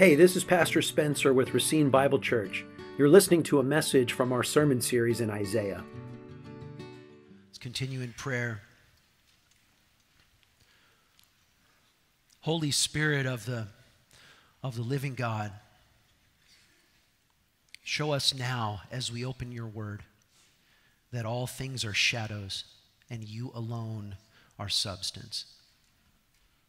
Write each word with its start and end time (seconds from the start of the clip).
Hey, 0.00 0.14
this 0.14 0.34
is 0.34 0.44
Pastor 0.44 0.80
Spencer 0.80 1.34
with 1.34 1.52
Racine 1.52 1.90
Bible 1.90 2.18
Church. 2.18 2.64
You're 2.96 3.10
listening 3.10 3.42
to 3.42 3.58
a 3.58 3.62
message 3.62 4.14
from 4.14 4.32
our 4.32 4.42
sermon 4.42 4.80
series 4.80 5.20
in 5.20 5.28
Isaiah. 5.28 5.84
Let's 7.46 7.58
continue 7.58 8.00
in 8.00 8.14
prayer. 8.14 8.62
Holy 12.40 12.70
Spirit 12.70 13.26
of 13.26 13.44
the, 13.44 13.66
of 14.62 14.74
the 14.74 14.80
living 14.80 15.14
God, 15.14 15.52
show 17.82 18.12
us 18.12 18.32
now 18.34 18.80
as 18.90 19.12
we 19.12 19.22
open 19.22 19.52
your 19.52 19.66
word 19.66 20.02
that 21.12 21.26
all 21.26 21.46
things 21.46 21.84
are 21.84 21.92
shadows 21.92 22.64
and 23.10 23.22
you 23.22 23.52
alone 23.54 24.16
are 24.58 24.70
substance. 24.70 25.44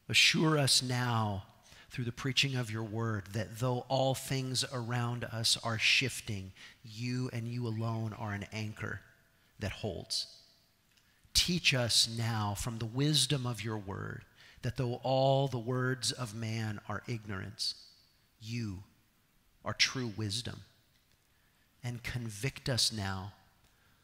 Assure 0.09 0.57
us 0.57 0.83
now 0.83 1.43
through 1.91 2.05
the 2.05 2.11
preaching 2.11 2.55
of 2.55 2.71
your 2.71 2.83
word 2.83 3.23
that 3.33 3.59
though 3.59 3.85
all 3.89 4.15
things 4.15 4.63
around 4.73 5.25
us 5.25 5.57
are 5.61 5.77
shifting, 5.77 6.53
you 6.83 7.29
and 7.33 7.49
you 7.49 7.67
alone 7.67 8.15
are 8.17 8.31
an 8.31 8.45
anchor 8.53 9.01
that 9.59 9.73
holds. 9.73 10.27
Teach 11.33 11.73
us 11.73 12.09
now 12.17 12.55
from 12.57 12.77
the 12.77 12.85
wisdom 12.85 13.45
of 13.45 13.63
your 13.63 13.77
word 13.77 14.23
that 14.61 14.77
though 14.77 15.01
all 15.03 15.47
the 15.49 15.59
words 15.59 16.13
of 16.13 16.33
man 16.33 16.79
are 16.87 17.03
ignorance, 17.07 17.75
you 18.41 18.83
are 19.65 19.73
true 19.73 20.13
wisdom. 20.15 20.61
And 21.83 22.03
convict 22.03 22.69
us 22.69 22.93
now 22.93 23.33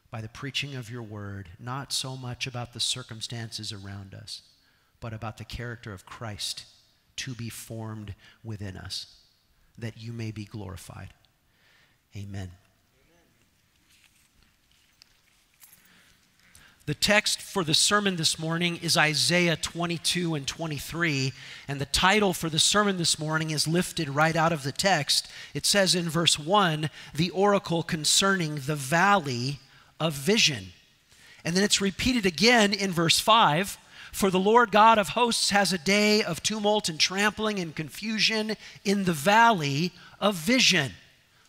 by 0.09 0.19
the 0.19 0.27
preaching 0.27 0.75
of 0.75 0.89
your 0.89 1.03
word, 1.03 1.49
not 1.59 1.93
so 1.93 2.17
much 2.17 2.47
about 2.47 2.73
the 2.73 2.79
circumstances 2.79 3.71
around 3.71 4.13
us, 4.15 4.41
but 4.99 5.13
about 5.13 5.37
the 5.37 5.45
character 5.45 5.93
of 5.93 6.05
Christ 6.05 6.65
to 7.17 7.33
be 7.33 7.49
formed 7.49 8.15
within 8.43 8.77
us, 8.77 9.17
that 9.77 9.97
you 9.97 10.13
may 10.13 10.31
be 10.31 10.45
glorified. 10.45 11.13
Amen. 12.15 12.51
The 16.87 16.93
text 16.93 17.41
for 17.41 17.65
the 17.65 17.73
sermon 17.73 18.15
this 18.15 18.39
morning 18.39 18.79
is 18.81 18.95
Isaiah 18.95 19.57
22 19.57 20.35
and 20.35 20.47
23, 20.47 21.33
and 21.67 21.81
the 21.81 21.85
title 21.85 22.31
for 22.31 22.49
the 22.49 22.59
sermon 22.59 22.95
this 22.95 23.19
morning 23.19 23.49
is 23.49 23.67
lifted 23.67 24.07
right 24.07 24.37
out 24.37 24.53
of 24.53 24.63
the 24.63 24.71
text. 24.71 25.29
It 25.53 25.65
says 25.65 25.95
in 25.95 26.07
verse 26.07 26.39
1 26.39 26.89
the 27.13 27.29
oracle 27.31 27.83
concerning 27.83 28.55
the 28.55 28.77
valley 28.77 29.59
of 29.99 30.13
vision. 30.13 30.67
And 31.43 31.57
then 31.57 31.63
it's 31.65 31.81
repeated 31.81 32.25
again 32.25 32.71
in 32.71 32.93
verse 32.93 33.19
5 33.19 33.77
For 34.17 34.31
the 34.31 34.39
Lord 34.39 34.71
God 34.71 34.97
of 34.97 35.09
hosts 35.09 35.51
has 35.51 35.71
a 35.71 35.77
day 35.77 36.23
of 36.23 36.41
tumult 36.41 36.89
and 36.89 36.99
trampling 36.99 37.59
and 37.59 37.75
confusion 37.75 38.57
in 38.83 39.03
the 39.03 39.13
valley 39.13 39.91
of 40.19 40.33
vision, 40.33 40.93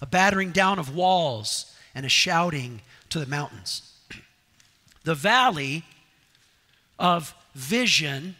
a 0.02 0.06
battering 0.06 0.50
down 0.50 0.78
of 0.78 0.94
walls 0.94 1.74
and 1.94 2.04
a 2.04 2.10
shouting 2.10 2.82
to 3.08 3.20
the 3.20 3.26
mountains. 3.26 3.94
The 5.04 5.14
valley 5.14 5.84
of 6.98 7.34
vision 7.54 8.36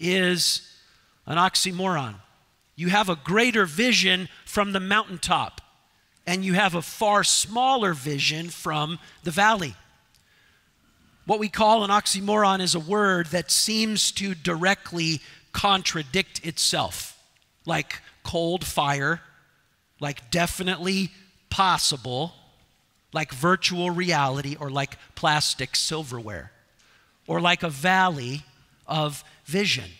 is 0.00 0.76
an 1.24 1.38
oxymoron. 1.38 2.16
You 2.74 2.88
have 2.88 3.08
a 3.08 3.14
greater 3.14 3.66
vision 3.66 4.28
from 4.46 4.72
the 4.72 4.80
mountaintop, 4.80 5.60
and 6.26 6.44
you 6.44 6.54
have 6.54 6.74
a 6.74 6.82
far 6.82 7.22
smaller 7.22 7.94
vision 7.94 8.48
from 8.48 8.98
the 9.22 9.30
valley. 9.30 9.76
What 11.28 11.40
we 11.40 11.50
call 11.50 11.84
an 11.84 11.90
oxymoron 11.90 12.60
is 12.60 12.74
a 12.74 12.80
word 12.80 13.26
that 13.26 13.50
seems 13.50 14.12
to 14.12 14.34
directly 14.34 15.20
contradict 15.52 16.42
itself, 16.42 17.22
like 17.66 18.00
cold 18.22 18.64
fire, 18.64 19.20
like 20.00 20.30
definitely 20.30 21.10
possible, 21.50 22.32
like 23.12 23.30
virtual 23.30 23.90
reality 23.90 24.56
or 24.58 24.70
like 24.70 24.96
plastic 25.16 25.76
silverware 25.76 26.50
or 27.26 27.42
like 27.42 27.62
a 27.62 27.68
valley 27.68 28.44
of 28.86 29.22
vision. 29.44 29.90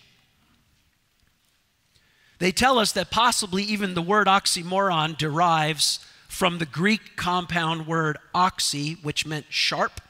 They 2.39 2.53
tell 2.53 2.79
us 2.79 2.93
that 2.93 3.11
possibly 3.11 3.65
even 3.65 3.93
the 3.93 4.01
word 4.01 4.29
oxymoron 4.29 5.19
derives 5.19 5.99
from 6.27 6.57
the 6.57 6.65
Greek 6.65 7.17
compound 7.17 7.87
word 7.87 8.17
oxy, 8.35 8.95
which 9.03 9.27
meant 9.27 9.45
sharp, 9.51 10.01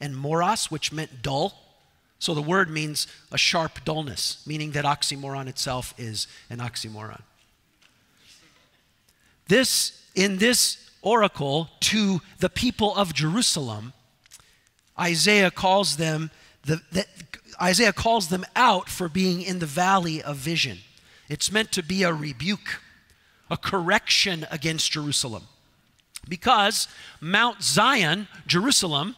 and 0.00 0.16
moros, 0.16 0.70
which 0.70 0.92
meant 0.92 1.22
dull. 1.22 1.54
So 2.18 2.34
the 2.34 2.42
word 2.42 2.70
means 2.70 3.06
a 3.30 3.38
sharp 3.38 3.84
dullness, 3.84 4.42
meaning 4.46 4.72
that 4.72 4.84
oxymoron 4.84 5.46
itself 5.46 5.94
is 5.98 6.26
an 6.48 6.58
oxymoron. 6.58 7.22
This, 9.48 10.02
in 10.14 10.38
this 10.38 10.90
oracle 11.02 11.68
to 11.80 12.20
the 12.38 12.48
people 12.48 12.94
of 12.96 13.12
Jerusalem, 13.12 13.92
Isaiah 14.98 15.50
calls 15.50 15.96
them 15.96 16.30
the, 16.64 16.80
the, 16.92 17.06
Isaiah 17.60 17.92
calls 17.92 18.28
them 18.28 18.44
out 18.56 18.88
for 18.88 19.08
being 19.08 19.42
in 19.42 19.58
the 19.58 19.66
valley 19.66 20.22
of 20.22 20.36
vision. 20.36 20.78
It's 21.28 21.52
meant 21.52 21.72
to 21.72 21.82
be 21.82 22.02
a 22.02 22.12
rebuke, 22.12 22.80
a 23.50 23.56
correction 23.56 24.46
against 24.50 24.92
Jerusalem. 24.92 25.44
Because 26.28 26.88
Mount 27.20 27.62
Zion, 27.62 28.28
Jerusalem, 28.46 29.14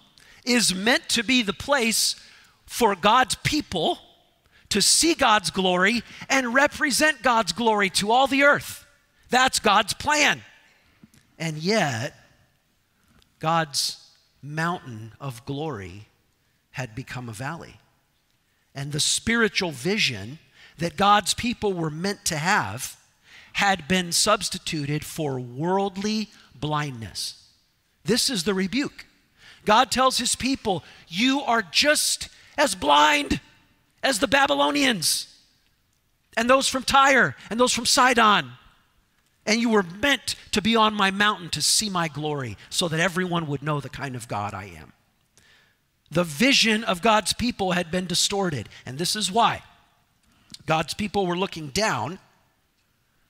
is 0.47 0.75
meant 0.75 1.09
to 1.11 1.23
be 1.23 1.43
the 1.43 1.53
place 1.53 2.17
for 2.67 2.95
God's 2.95 3.35
people 3.37 3.99
to 4.69 4.83
see 4.83 5.15
God's 5.15 5.51
glory 5.51 6.03
and 6.29 6.55
represent 6.55 7.23
God's 7.23 7.53
glory 7.53 7.91
to 7.91 8.11
all 8.11 8.27
the 8.27 8.43
earth. 8.43 8.85
That's 9.31 9.59
God's 9.59 9.95
plan. 9.95 10.43
And 11.39 11.59
yet, 11.59 12.15
God's 13.39 14.03
mountain 14.43 15.13
of 15.21 15.45
glory 15.45 16.09
had 16.73 16.95
become 16.95 17.29
a 17.29 17.33
valley. 17.33 17.81
And 18.75 18.93
the 18.93 19.01
spiritual 19.01 19.71
vision 19.71 20.39
that 20.79 20.97
God's 20.97 21.35
people 21.35 21.73
were 21.73 21.91
meant 21.91 22.25
to 22.27 22.37
have 22.37 22.97
had 23.55 23.89
been 23.89 24.13
substituted 24.13 25.05
for 25.05 25.41
worldly 25.41 26.29
blindness. 26.55 27.43
This 28.05 28.29
is 28.29 28.45
the 28.45 28.53
rebuke. 28.55 29.07
God 29.67 29.91
tells 29.91 30.17
his 30.17 30.35
people, 30.35 30.83
You 31.09 31.43
are 31.43 31.63
just 31.63 32.31
as 32.57 32.75
blind 32.75 33.41
as 34.03 34.21
the 34.21 34.29
Babylonians 34.29 35.27
and 36.37 36.49
those 36.49 36.69
from 36.69 36.85
Tyre 36.85 37.37
and 37.51 37.61
those 37.61 37.73
from 37.73 37.85
Sidon. 37.85 38.53
And 39.45 39.61
you 39.61 39.69
were 39.69 39.83
meant 39.83 40.35
to 40.53 40.63
be 40.63 40.75
on 40.75 40.95
my 40.95 41.11
mountain 41.11 41.51
to 41.51 41.63
see 41.63 41.91
my 41.91 42.09
glory 42.09 42.57
so 42.71 42.89
that 42.89 43.01
everyone 43.01 43.47
would 43.47 43.63
know 43.63 43.81
the 43.81 43.89
kind 43.89 44.17
of 44.17 44.29
God 44.29 44.55
I 44.55 44.65
am. 44.65 44.93
The 46.11 46.25
vision 46.25 46.85
of 46.85 47.03
God's 47.03 47.33
people 47.33 47.73
had 47.73 47.91
been 47.91 48.07
distorted, 48.07 48.69
and 48.85 48.99
this 48.99 49.17
is 49.17 49.31
why. 49.31 49.63
God's 50.65 50.95
people 50.95 51.27
were 51.27 51.37
looking 51.37 51.69
down 51.69 52.19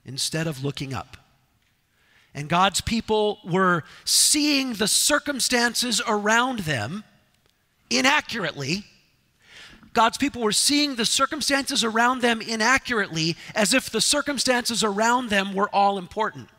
instead 0.05 0.47
of 0.47 0.63
looking 0.63 0.93
up. 0.93 1.17
And 2.37 2.47
God's 2.47 2.79
people 2.79 3.39
were 3.43 3.83
seeing 4.05 4.73
the 4.73 4.87
circumstances 4.87 6.01
around 6.07 6.59
them 6.59 7.03
inaccurately 7.89 8.85
God's 9.97 10.19
people 10.19 10.43
were 10.43 10.51
seeing 10.51 10.93
the 10.93 11.05
circumstances 11.05 11.83
around 11.83 12.21
them 12.21 12.39
inaccurately 12.39 13.35
as 13.55 13.73
if 13.73 13.89
the 13.89 13.99
circumstances 13.99 14.83
around 14.83 15.31
them 15.31 15.55
were 15.55 15.73
all 15.73 15.97
important. 15.97 16.49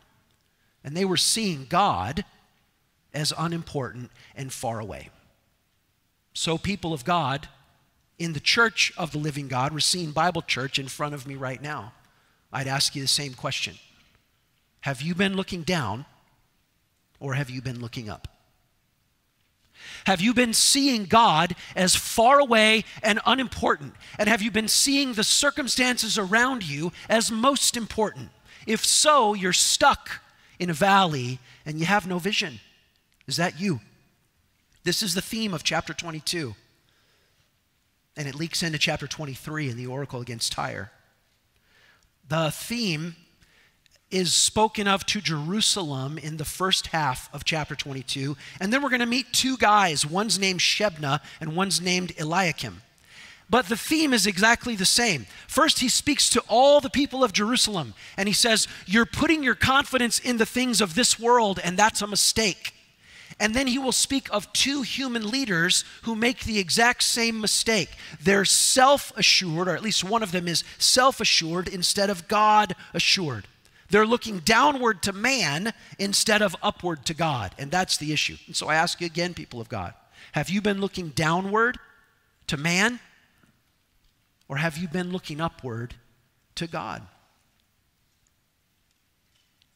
And 0.83 0.93
they 0.93 1.05
were 1.05 1.15
seeing 1.15 1.65
God 1.69 2.25
as 3.13 3.31
unimportant 3.37 4.11
and 4.35 4.51
far 4.51 4.81
away. 4.81 5.09
So, 6.33 6.57
people 6.57 6.91
of 6.91 7.05
God, 7.05 7.47
in 8.17 8.33
the 8.33 8.41
church 8.41 8.91
of 8.97 9.13
the 9.13 9.17
living 9.17 9.47
God, 9.47 9.73
Racine 9.73 10.11
Bible 10.11 10.41
Church 10.41 10.77
in 10.77 10.89
front 10.89 11.13
of 11.13 11.25
me 11.25 11.35
right 11.35 11.61
now, 11.61 11.93
I'd 12.51 12.67
ask 12.67 12.93
you 12.93 13.01
the 13.01 13.07
same 13.07 13.35
question 13.35 13.75
Have 14.81 15.01
you 15.01 15.15
been 15.15 15.35
looking 15.35 15.63
down 15.63 16.05
or 17.19 17.33
have 17.33 17.49
you 17.49 17.61
been 17.61 17.81
looking 17.81 18.09
up? 18.09 18.27
Have 20.05 20.21
you 20.21 20.33
been 20.33 20.53
seeing 20.53 21.05
God 21.05 21.55
as 21.75 21.95
far 21.95 22.39
away 22.39 22.83
and 23.01 23.19
unimportant? 23.25 23.93
And 24.17 24.27
have 24.29 24.41
you 24.41 24.51
been 24.51 24.67
seeing 24.67 25.13
the 25.13 25.23
circumstances 25.23 26.17
around 26.17 26.67
you 26.67 26.91
as 27.09 27.31
most 27.31 27.77
important? 27.77 28.29
If 28.67 28.85
so, 28.85 29.33
you're 29.33 29.53
stuck 29.53 30.21
in 30.57 30.69
a 30.69 30.73
valley 30.73 31.39
and 31.65 31.79
you 31.79 31.85
have 31.85 32.07
no 32.07 32.19
vision. 32.19 32.59
Is 33.27 33.37
that 33.37 33.59
you? 33.59 33.79
This 34.83 35.03
is 35.03 35.13
the 35.13 35.21
theme 35.21 35.53
of 35.53 35.63
chapter 35.63 35.93
22. 35.93 36.55
And 38.17 38.27
it 38.27 38.35
leaks 38.35 38.63
into 38.63 38.77
chapter 38.77 39.07
23 39.07 39.69
in 39.69 39.77
the 39.77 39.87
oracle 39.87 40.19
against 40.19 40.51
Tyre. 40.51 40.91
The 42.27 42.51
theme 42.51 43.15
is 44.11 44.33
spoken 44.33 44.87
of 44.87 45.05
to 45.07 45.21
Jerusalem 45.21 46.17
in 46.17 46.37
the 46.37 46.45
first 46.45 46.87
half 46.87 47.29
of 47.33 47.43
chapter 47.43 47.75
22. 47.75 48.35
And 48.59 48.73
then 48.73 48.81
we're 48.81 48.89
going 48.89 48.99
to 49.01 49.05
meet 49.05 49.31
two 49.31 49.57
guys. 49.57 50.05
One's 50.05 50.39
named 50.39 50.59
Shebna 50.59 51.21
and 51.39 51.55
one's 51.55 51.79
named 51.81 52.13
Eliakim. 52.19 52.81
but 53.49 53.67
the 53.67 53.77
theme 53.77 54.13
is 54.13 54.27
exactly 54.27 54.75
the 54.75 54.85
same. 54.85 55.25
First, 55.47 55.79
he 55.79 55.89
speaks 55.89 56.29
to 56.31 56.43
all 56.47 56.81
the 56.81 56.89
people 56.89 57.23
of 57.23 57.33
Jerusalem, 57.33 57.95
and 58.15 58.27
he 58.27 58.33
says, 58.33 58.67
You're 58.85 59.07
putting 59.07 59.43
your 59.43 59.55
confidence 59.55 60.19
in 60.19 60.37
the 60.37 60.45
things 60.45 60.81
of 60.81 60.93
this 60.95 61.19
world, 61.19 61.59
and 61.63 61.77
that's 61.77 62.01
a 62.01 62.07
mistake. 62.07 62.73
And 63.39 63.55
then 63.55 63.67
he 63.67 63.79
will 63.79 63.93
speak 63.93 64.27
of 64.31 64.51
two 64.53 64.81
human 64.81 65.29
leaders 65.29 65.85
who 66.01 66.15
make 66.15 66.43
the 66.43 66.59
exact 66.59 67.03
same 67.03 67.39
mistake. 67.39 67.89
They're 68.21 68.45
self 68.45 69.13
assured, 69.15 69.67
or 69.67 69.75
at 69.75 69.83
least 69.83 70.03
one 70.03 70.23
of 70.23 70.31
them 70.31 70.47
is 70.47 70.63
self 70.77 71.21
assured 71.21 71.67
instead 71.67 72.09
of 72.09 72.27
God 72.27 72.75
assured. 72.93 73.47
They're 73.89 74.05
looking 74.05 74.39
downward 74.39 75.01
to 75.03 75.13
man 75.13 75.73
instead 75.97 76.41
of 76.41 76.55
upward 76.61 77.05
to 77.05 77.13
God. 77.13 77.55
And 77.57 77.71
that's 77.71 77.97
the 77.97 78.13
issue. 78.13 78.37
And 78.45 78.55
so 78.55 78.67
I 78.67 78.75
ask 78.75 79.01
you 79.01 79.07
again, 79.07 79.33
people 79.33 79.59
of 79.59 79.69
God, 79.69 79.93
have 80.33 80.49
you 80.49 80.61
been 80.61 80.79
looking 80.79 81.09
downward 81.09 81.79
to 82.47 82.57
man? 82.57 82.99
Or 84.47 84.57
have 84.57 84.77
you 84.77 84.87
been 84.87 85.11
looking 85.11 85.41
upward 85.41 85.95
to 86.55 86.67
God? 86.67 87.03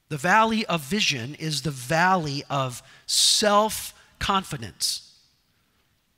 The 0.09 0.17
valley 0.17 0.65
of 0.65 0.81
vision 0.81 1.35
is 1.35 1.61
the 1.61 1.71
valley 1.71 2.43
of 2.49 2.83
self 3.07 3.93
confidence. 4.19 5.11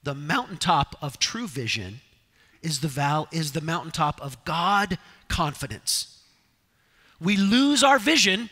The 0.04 0.16
mountaintop 0.16 0.96
of 1.02 1.18
true 1.18 1.48
vision 1.48 2.02
is 2.62 2.82
the, 2.82 2.88
val- 2.88 3.28
is 3.32 3.54
the 3.54 3.62
mountaintop 3.62 4.22
of 4.22 4.44
God 4.44 4.98
confidence. 5.28 6.22
We 7.20 7.38
lose 7.38 7.84
our 7.84 8.00
vision 8.00 8.50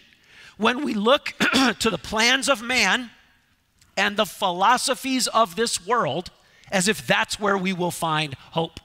when 0.58 0.84
we 0.84 0.94
look 0.94 1.34
to 1.80 1.90
the 1.90 1.98
plans 1.98 2.48
of 2.50 2.62
man 2.62 3.12
and 3.98 4.18
the 4.18 4.26
philosophies 4.26 5.28
of 5.28 5.56
this 5.56 5.86
world 5.86 6.32
as 6.72 6.88
if 6.88 7.06
that's 7.06 7.40
where 7.40 7.58
we 7.58 7.74
will 7.74 7.92
find 7.92 8.34
hope, 8.52 8.80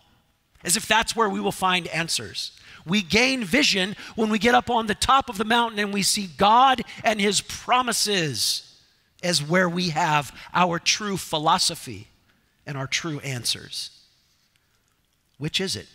as 0.63 0.77
if 0.77 0.87
that's 0.87 1.17
where 1.17 1.29
we 1.29 1.41
will 1.41 1.53
find 1.53 1.87
answers. 1.89 2.53
We 2.85 3.03
gain 3.03 3.45
vision 3.45 3.97
when 4.15 4.31
we 4.31 4.39
get 4.39 4.55
up 4.55 4.71
on 4.71 4.87
the 4.87 4.95
top 4.95 5.29
of 5.29 5.39
the 5.39 5.45
mountain 5.45 5.79
and 5.79 5.93
we 5.93 6.03
see 6.03 6.29
God 6.37 6.83
and 7.05 7.21
His 7.21 7.41
promises 7.41 8.65
as 9.23 9.43
where 9.43 9.69
we 9.69 9.91
have 9.91 10.35
our 10.55 10.79
true 10.79 11.17
philosophy 11.17 12.09
and 12.67 12.77
our 12.77 12.87
true 12.87 13.21
answers. 13.21 13.91
Which 15.39 15.61
is 15.61 15.77
it? 15.77 15.87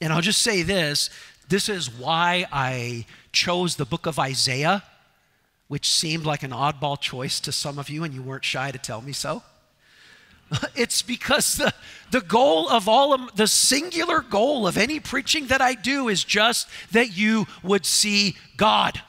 And 0.00 0.12
I'll 0.12 0.20
just 0.20 0.42
say 0.42 0.62
this 0.62 1.10
this 1.52 1.68
is 1.68 1.92
why 1.92 2.46
I 2.50 3.04
chose 3.30 3.76
the 3.76 3.84
book 3.84 4.06
of 4.06 4.18
Isaiah, 4.18 4.82
which 5.68 5.86
seemed 5.86 6.24
like 6.24 6.42
an 6.42 6.50
oddball 6.50 6.98
choice 6.98 7.40
to 7.40 7.52
some 7.52 7.78
of 7.78 7.90
you, 7.90 8.04
and 8.04 8.14
you 8.14 8.22
weren't 8.22 8.42
shy 8.42 8.70
to 8.70 8.78
tell 8.78 9.02
me 9.02 9.12
so. 9.12 9.42
It's 10.74 11.02
because 11.02 11.56
the, 11.56 11.74
the 12.10 12.22
goal 12.22 12.70
of 12.70 12.88
all 12.88 13.12
of 13.12 13.36
the 13.36 13.46
singular 13.46 14.22
goal 14.22 14.66
of 14.66 14.78
any 14.78 14.98
preaching 14.98 15.48
that 15.48 15.60
I 15.60 15.74
do 15.74 16.08
is 16.08 16.24
just 16.24 16.68
that 16.92 17.14
you 17.14 17.46
would 17.62 17.84
see 17.84 18.34
God. 18.56 19.02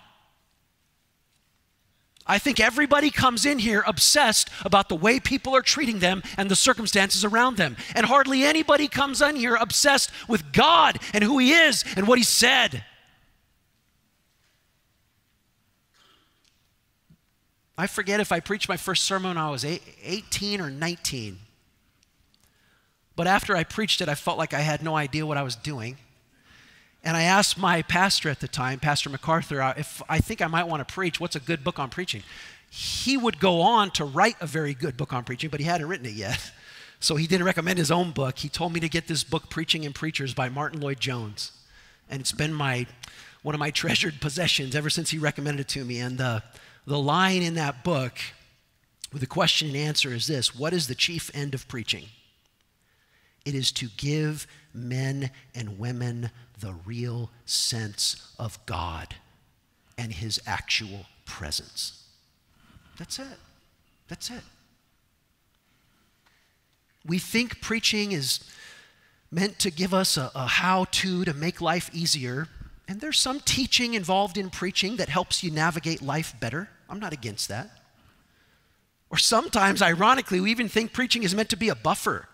I 2.26 2.40
think 2.40 2.60
everybody 2.60 3.10
comes 3.10 3.46
in 3.46 3.60
here 3.60 3.84
obsessed 3.86 4.50
about 4.64 4.88
the 4.88 4.96
way 4.96 5.20
people 5.20 5.56
are 5.56 5.62
treating 5.62 6.00
them 6.00 6.24
and 6.38 6.50
the 6.50 6.56
circumstances 6.56 7.26
around 7.26 7.58
them. 7.58 7.76
And 7.96 8.06
hardly 8.06 8.44
anybody 8.44 8.88
comes 8.88 9.22
in 9.22 9.36
here 9.36 9.56
obsessed 9.56 10.10
with 10.28 10.54
God 10.54 11.00
and 11.14 11.24
who 11.24 11.38
He 11.38 11.52
is 11.52 11.84
and 11.98 12.08
what 12.08 12.18
He 12.18 12.24
said. 12.24 12.86
I 17.78 17.88
forget 17.88 18.20
if 18.20 18.32
I 18.32 18.40
preached 18.40 18.70
my 18.70 18.78
first 18.78 19.04
sermon 19.04 19.30
when 19.30 19.38
I 19.38 19.50
was 19.50 19.66
18 19.66 20.62
or 20.62 20.70
19. 20.70 21.40
But 23.16 23.28
after 23.28 23.56
I 23.56 23.64
preached 23.64 24.00
it, 24.02 24.10
I 24.10 24.16
felt 24.16 24.38
like 24.38 24.54
I 24.54 24.62
had 24.62 24.82
no 24.82 24.96
idea 24.96 25.26
what 25.26 25.38
I 25.38 25.44
was 25.44 25.56
doing. 25.56 25.98
And 27.04 27.18
I 27.18 27.24
asked 27.24 27.58
my 27.58 27.82
pastor 27.82 28.30
at 28.30 28.40
the 28.40 28.48
time, 28.48 28.80
Pastor 28.80 29.10
MacArthur, 29.10 29.62
uh, 29.62 29.74
if 29.76 30.02
I 30.08 30.20
think 30.20 30.42
I 30.42 30.48
might 30.48 30.68
want 30.68 30.88
to 30.88 30.94
preach, 30.94 31.20
what's 31.20 31.36
a 31.36 31.40
good 31.40 31.64
book 31.64 31.78
on 31.78 31.90
preaching? 31.90 32.24
He 32.70 33.18
would 33.18 33.40
go 33.40 33.62
on 33.62 33.92
to 33.92 34.06
write 34.06 34.38
a 34.40 34.48
very 34.48 34.74
good 34.74 34.96
book 34.96 35.12
on 35.12 35.26
preaching, 35.26 35.50
but 35.50 35.60
he 35.60 35.66
hadn't 35.66 35.88
written 35.88 36.06
it 36.06 36.14
yet. 36.14 36.52
So 37.00 37.18
he 37.18 37.28
didn't 37.28 37.46
recommend 37.46 37.80
his 37.80 37.92
own 37.92 38.12
book. 38.12 38.38
He 38.38 38.48
told 38.48 38.72
me 38.72 38.80
to 38.80 38.88
get 38.88 39.08
this 39.08 39.26
book, 39.26 39.50
Preaching 39.50 39.86
and 39.86 39.94
Preachers 39.94 40.34
by 40.34 40.48
Martyn 40.48 40.80
Lloyd-Jones. 40.80 41.52
And 42.10 42.22
it's 42.22 42.32
been 42.32 42.54
my, 42.54 42.88
one 43.42 43.54
of 43.54 43.60
my 43.60 43.72
treasured 43.82 44.22
possessions 44.22 44.74
ever 44.74 44.90
since 44.90 45.10
he 45.10 45.18
recommended 45.18 45.64
it 45.64 45.68
to 45.70 45.84
me. 45.84 46.00
And 46.00 46.22
uh, 46.22 46.40
the 46.88 46.98
line 46.98 47.42
in 47.42 47.56
that 47.56 47.84
book 47.84 48.20
with 49.12 49.20
the 49.20 49.28
question 49.28 49.68
and 49.68 49.76
answer 49.76 50.14
is 50.14 50.28
this 50.28 50.56
What 50.56 50.72
is 50.72 50.88
the 50.88 50.96
chief 50.96 51.30
end 51.34 51.54
of 51.54 51.68
preaching? 51.68 52.06
It 53.44 53.54
is 53.54 53.74
to 53.74 53.90
give 53.98 54.48
men 54.74 55.32
and 55.54 55.78
women 55.78 56.32
the 56.60 56.74
real 56.86 57.30
sense 57.46 58.34
of 58.40 58.64
God 58.66 59.16
and 59.98 60.14
His 60.14 60.42
actual 60.46 61.06
presence. 61.26 62.04
That's 62.98 63.20
it. 63.20 63.40
That's 64.08 64.30
it. 64.30 64.42
We 67.06 67.20
think 67.20 67.62
preaching 67.62 68.12
is 68.12 68.40
meant 69.32 69.60
to 69.60 69.72
give 69.72 69.94
us 69.94 70.16
a, 70.16 70.32
a 70.36 70.46
how 70.46 70.86
to 70.92 71.26
to 71.26 71.34
make 71.34 71.60
life 71.60 71.90
easier, 71.94 72.48
and 72.88 73.02
there's 73.02 73.20
some 73.20 73.40
teaching 73.40 73.94
involved 73.94 74.38
in 74.38 74.50
preaching 74.50 74.98
that 74.98 75.10
helps 75.10 75.44
you 75.44 75.52
navigate 75.52 76.02
life 76.02 76.34
better. 76.40 76.70
I'm 76.90 77.00
not 77.00 77.14
against 77.14 77.48
that. 77.50 77.70
Or 79.10 79.18
sometimes, 79.18 79.82
ironically, 79.82 80.40
we 80.40 80.52
even 80.52 80.70
think 80.70 80.94
preaching 80.94 81.24
is 81.24 81.36
meant 81.36 81.50
to 81.50 81.56
be 81.56 81.70
a 81.70 81.76
buffer 81.76 82.28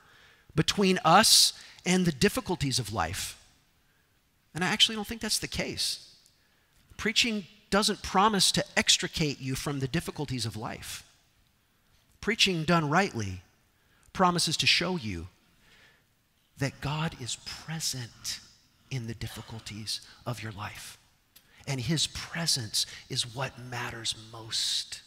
between 0.56 1.00
us 1.04 1.54
and 1.86 2.06
the 2.06 2.12
difficulties 2.12 2.80
of 2.80 2.94
life. 2.94 3.38
And 4.54 4.64
I 4.64 4.68
actually 4.68 4.96
don't 4.96 5.08
think 5.08 5.22
that's 5.22 5.40
the 5.40 5.48
case. 5.48 6.14
Preaching 6.98 7.46
doesn't 7.70 8.02
promise 8.02 8.52
to 8.52 8.66
extricate 8.76 9.40
you 9.40 9.56
from 9.56 9.80
the 9.80 9.88
difficulties 9.88 10.46
of 10.46 10.58
life. 10.58 11.04
Preaching 12.22 12.64
done 12.64 12.90
rightly 12.90 13.42
promises 14.12 14.58
to 14.58 14.68
show 14.68 14.98
you 14.98 15.28
that 16.58 16.82
God 16.82 17.16
is 17.22 17.38
present 17.46 18.40
in 18.92 19.08
the 19.08 19.14
difficulties 19.14 20.02
of 20.26 20.44
your 20.44 20.52
life. 20.52 20.98
And 21.68 21.80
his 21.80 22.08
presence 22.08 22.86
is 23.10 23.36
what 23.36 23.60
matters 23.60 24.16
most. 24.32 25.02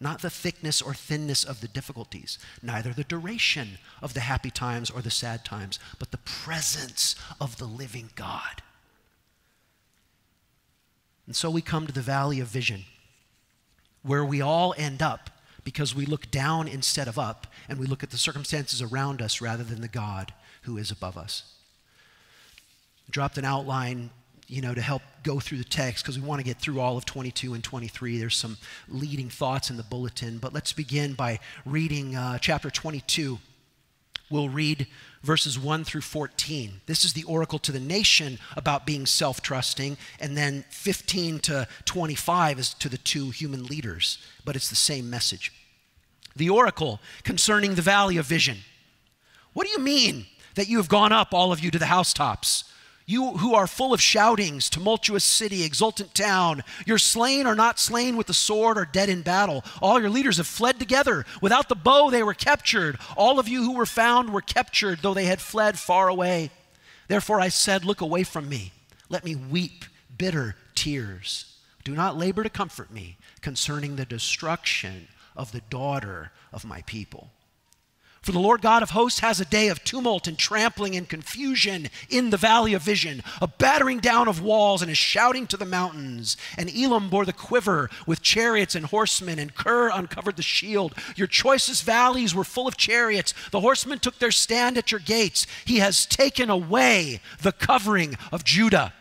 Not 0.00 0.22
the 0.22 0.30
thickness 0.30 0.82
or 0.82 0.92
thinness 0.92 1.44
of 1.44 1.60
the 1.60 1.68
difficulties, 1.68 2.38
neither 2.62 2.92
the 2.92 3.04
duration 3.04 3.78
of 4.02 4.12
the 4.12 4.20
happy 4.20 4.50
times 4.50 4.90
or 4.90 5.00
the 5.00 5.10
sad 5.10 5.44
times, 5.44 5.78
but 5.98 6.10
the 6.10 6.18
presence 6.18 7.16
of 7.40 7.58
the 7.58 7.64
living 7.64 8.10
God. 8.14 8.62
And 11.26 11.34
so 11.34 11.48
we 11.48 11.62
come 11.62 11.86
to 11.86 11.92
the 11.92 12.00
valley 12.00 12.40
of 12.40 12.48
vision, 12.48 12.84
where 14.02 14.24
we 14.24 14.40
all 14.40 14.74
end 14.76 15.00
up 15.00 15.30
because 15.64 15.94
we 15.94 16.04
look 16.04 16.30
down 16.30 16.68
instead 16.68 17.08
of 17.08 17.18
up, 17.18 17.46
and 17.68 17.78
we 17.78 17.86
look 17.86 18.02
at 18.02 18.10
the 18.10 18.18
circumstances 18.18 18.82
around 18.82 19.22
us 19.22 19.40
rather 19.40 19.64
than 19.64 19.80
the 19.80 19.88
God 19.88 20.34
who 20.62 20.76
is 20.76 20.90
above 20.90 21.16
us. 21.16 21.54
Dropped 23.10 23.38
an 23.38 23.44
outline 23.44 24.10
you 24.46 24.60
know, 24.60 24.74
to 24.74 24.80
help 24.80 25.02
go 25.22 25.40
through 25.40 25.58
the 25.58 25.64
text 25.64 26.04
because 26.04 26.18
we 26.18 26.26
want 26.26 26.40
to 26.40 26.44
get 26.44 26.58
through 26.58 26.80
all 26.80 26.96
of 26.96 27.04
22 27.04 27.54
and 27.54 27.64
23. 27.64 28.18
There's 28.18 28.36
some 28.36 28.58
leading 28.88 29.30
thoughts 29.30 29.70
in 29.70 29.76
the 29.76 29.82
bulletin, 29.82 30.38
but 30.38 30.52
let's 30.52 30.72
begin 30.72 31.14
by 31.14 31.40
reading 31.64 32.14
uh, 32.14 32.38
chapter 32.38 32.70
22. 32.70 33.38
We'll 34.30 34.48
read 34.48 34.86
verses 35.22 35.58
1 35.58 35.84
through 35.84 36.02
14. 36.02 36.80
This 36.86 37.04
is 37.04 37.12
the 37.12 37.24
oracle 37.24 37.58
to 37.60 37.72
the 37.72 37.80
nation 37.80 38.38
about 38.56 38.86
being 38.86 39.06
self 39.06 39.40
trusting, 39.40 39.96
and 40.20 40.36
then 40.36 40.64
15 40.70 41.38
to 41.40 41.68
25 41.84 42.58
is 42.58 42.74
to 42.74 42.88
the 42.88 42.98
two 42.98 43.30
human 43.30 43.64
leaders, 43.64 44.18
but 44.44 44.56
it's 44.56 44.70
the 44.70 44.76
same 44.76 45.08
message. 45.08 45.52
The 46.36 46.50
oracle 46.50 47.00
concerning 47.22 47.74
the 47.74 47.82
valley 47.82 48.16
of 48.16 48.26
vision. 48.26 48.58
What 49.52 49.66
do 49.66 49.72
you 49.72 49.78
mean 49.78 50.26
that 50.56 50.68
you 50.68 50.78
have 50.78 50.88
gone 50.88 51.12
up, 51.12 51.32
all 51.32 51.52
of 51.52 51.60
you, 51.60 51.70
to 51.70 51.78
the 51.78 51.86
housetops? 51.86 52.64
You 53.06 53.36
who 53.36 53.54
are 53.54 53.66
full 53.66 53.92
of 53.92 54.00
shoutings, 54.00 54.70
tumultuous 54.70 55.24
city, 55.24 55.62
exultant 55.62 56.14
town, 56.14 56.64
your 56.86 56.96
slain 56.96 57.46
are 57.46 57.54
not 57.54 57.78
slain 57.78 58.16
with 58.16 58.26
the 58.26 58.34
sword 58.34 58.78
or 58.78 58.86
dead 58.86 59.10
in 59.10 59.20
battle. 59.20 59.62
All 59.82 60.00
your 60.00 60.08
leaders 60.08 60.38
have 60.38 60.46
fled 60.46 60.78
together. 60.78 61.26
Without 61.42 61.68
the 61.68 61.74
bow, 61.74 62.08
they 62.08 62.22
were 62.22 62.32
captured. 62.32 62.98
All 63.14 63.38
of 63.38 63.46
you 63.46 63.62
who 63.62 63.74
were 63.74 63.84
found 63.84 64.32
were 64.32 64.40
captured, 64.40 65.00
though 65.02 65.12
they 65.12 65.26
had 65.26 65.42
fled 65.42 65.78
far 65.78 66.08
away. 66.08 66.50
Therefore 67.08 67.40
I 67.40 67.48
said, 67.48 67.84
Look 67.84 68.00
away 68.00 68.22
from 68.22 68.48
me. 68.48 68.72
Let 69.10 69.24
me 69.24 69.34
weep 69.34 69.84
bitter 70.16 70.56
tears. 70.74 71.58
Do 71.84 71.94
not 71.94 72.16
labor 72.16 72.42
to 72.42 72.48
comfort 72.48 72.90
me 72.90 73.18
concerning 73.42 73.96
the 73.96 74.06
destruction 74.06 75.08
of 75.36 75.52
the 75.52 75.60
daughter 75.68 76.32
of 76.54 76.64
my 76.64 76.80
people. 76.82 77.33
For 78.24 78.32
the 78.32 78.38
Lord 78.38 78.62
God 78.62 78.82
of 78.82 78.90
hosts 78.90 79.20
has 79.20 79.38
a 79.38 79.44
day 79.44 79.68
of 79.68 79.84
tumult 79.84 80.26
and 80.26 80.38
trampling 80.38 80.96
and 80.96 81.06
confusion 81.06 81.90
in 82.08 82.30
the 82.30 82.38
valley 82.38 82.72
of 82.72 82.80
vision, 82.80 83.22
a 83.42 83.46
battering 83.46 83.98
down 83.98 84.28
of 84.28 84.40
walls 84.40 84.80
and 84.80 84.90
a 84.90 84.94
shouting 84.94 85.46
to 85.48 85.58
the 85.58 85.66
mountains. 85.66 86.38
And 86.56 86.74
Elam 86.74 87.10
bore 87.10 87.26
the 87.26 87.34
quiver 87.34 87.90
with 88.06 88.22
chariots 88.22 88.74
and 88.74 88.86
horsemen, 88.86 89.38
and 89.38 89.54
Kir 89.54 89.90
uncovered 89.90 90.36
the 90.36 90.42
shield. 90.42 90.94
Your 91.16 91.26
choicest 91.26 91.84
valleys 91.84 92.34
were 92.34 92.44
full 92.44 92.66
of 92.66 92.78
chariots. 92.78 93.34
The 93.50 93.60
horsemen 93.60 93.98
took 93.98 94.18
their 94.18 94.30
stand 94.30 94.78
at 94.78 94.90
your 94.90 95.00
gates. 95.00 95.46
He 95.66 95.80
has 95.80 96.06
taken 96.06 96.48
away 96.48 97.20
the 97.42 97.52
covering 97.52 98.16
of 98.32 98.42
Judah. 98.42 98.94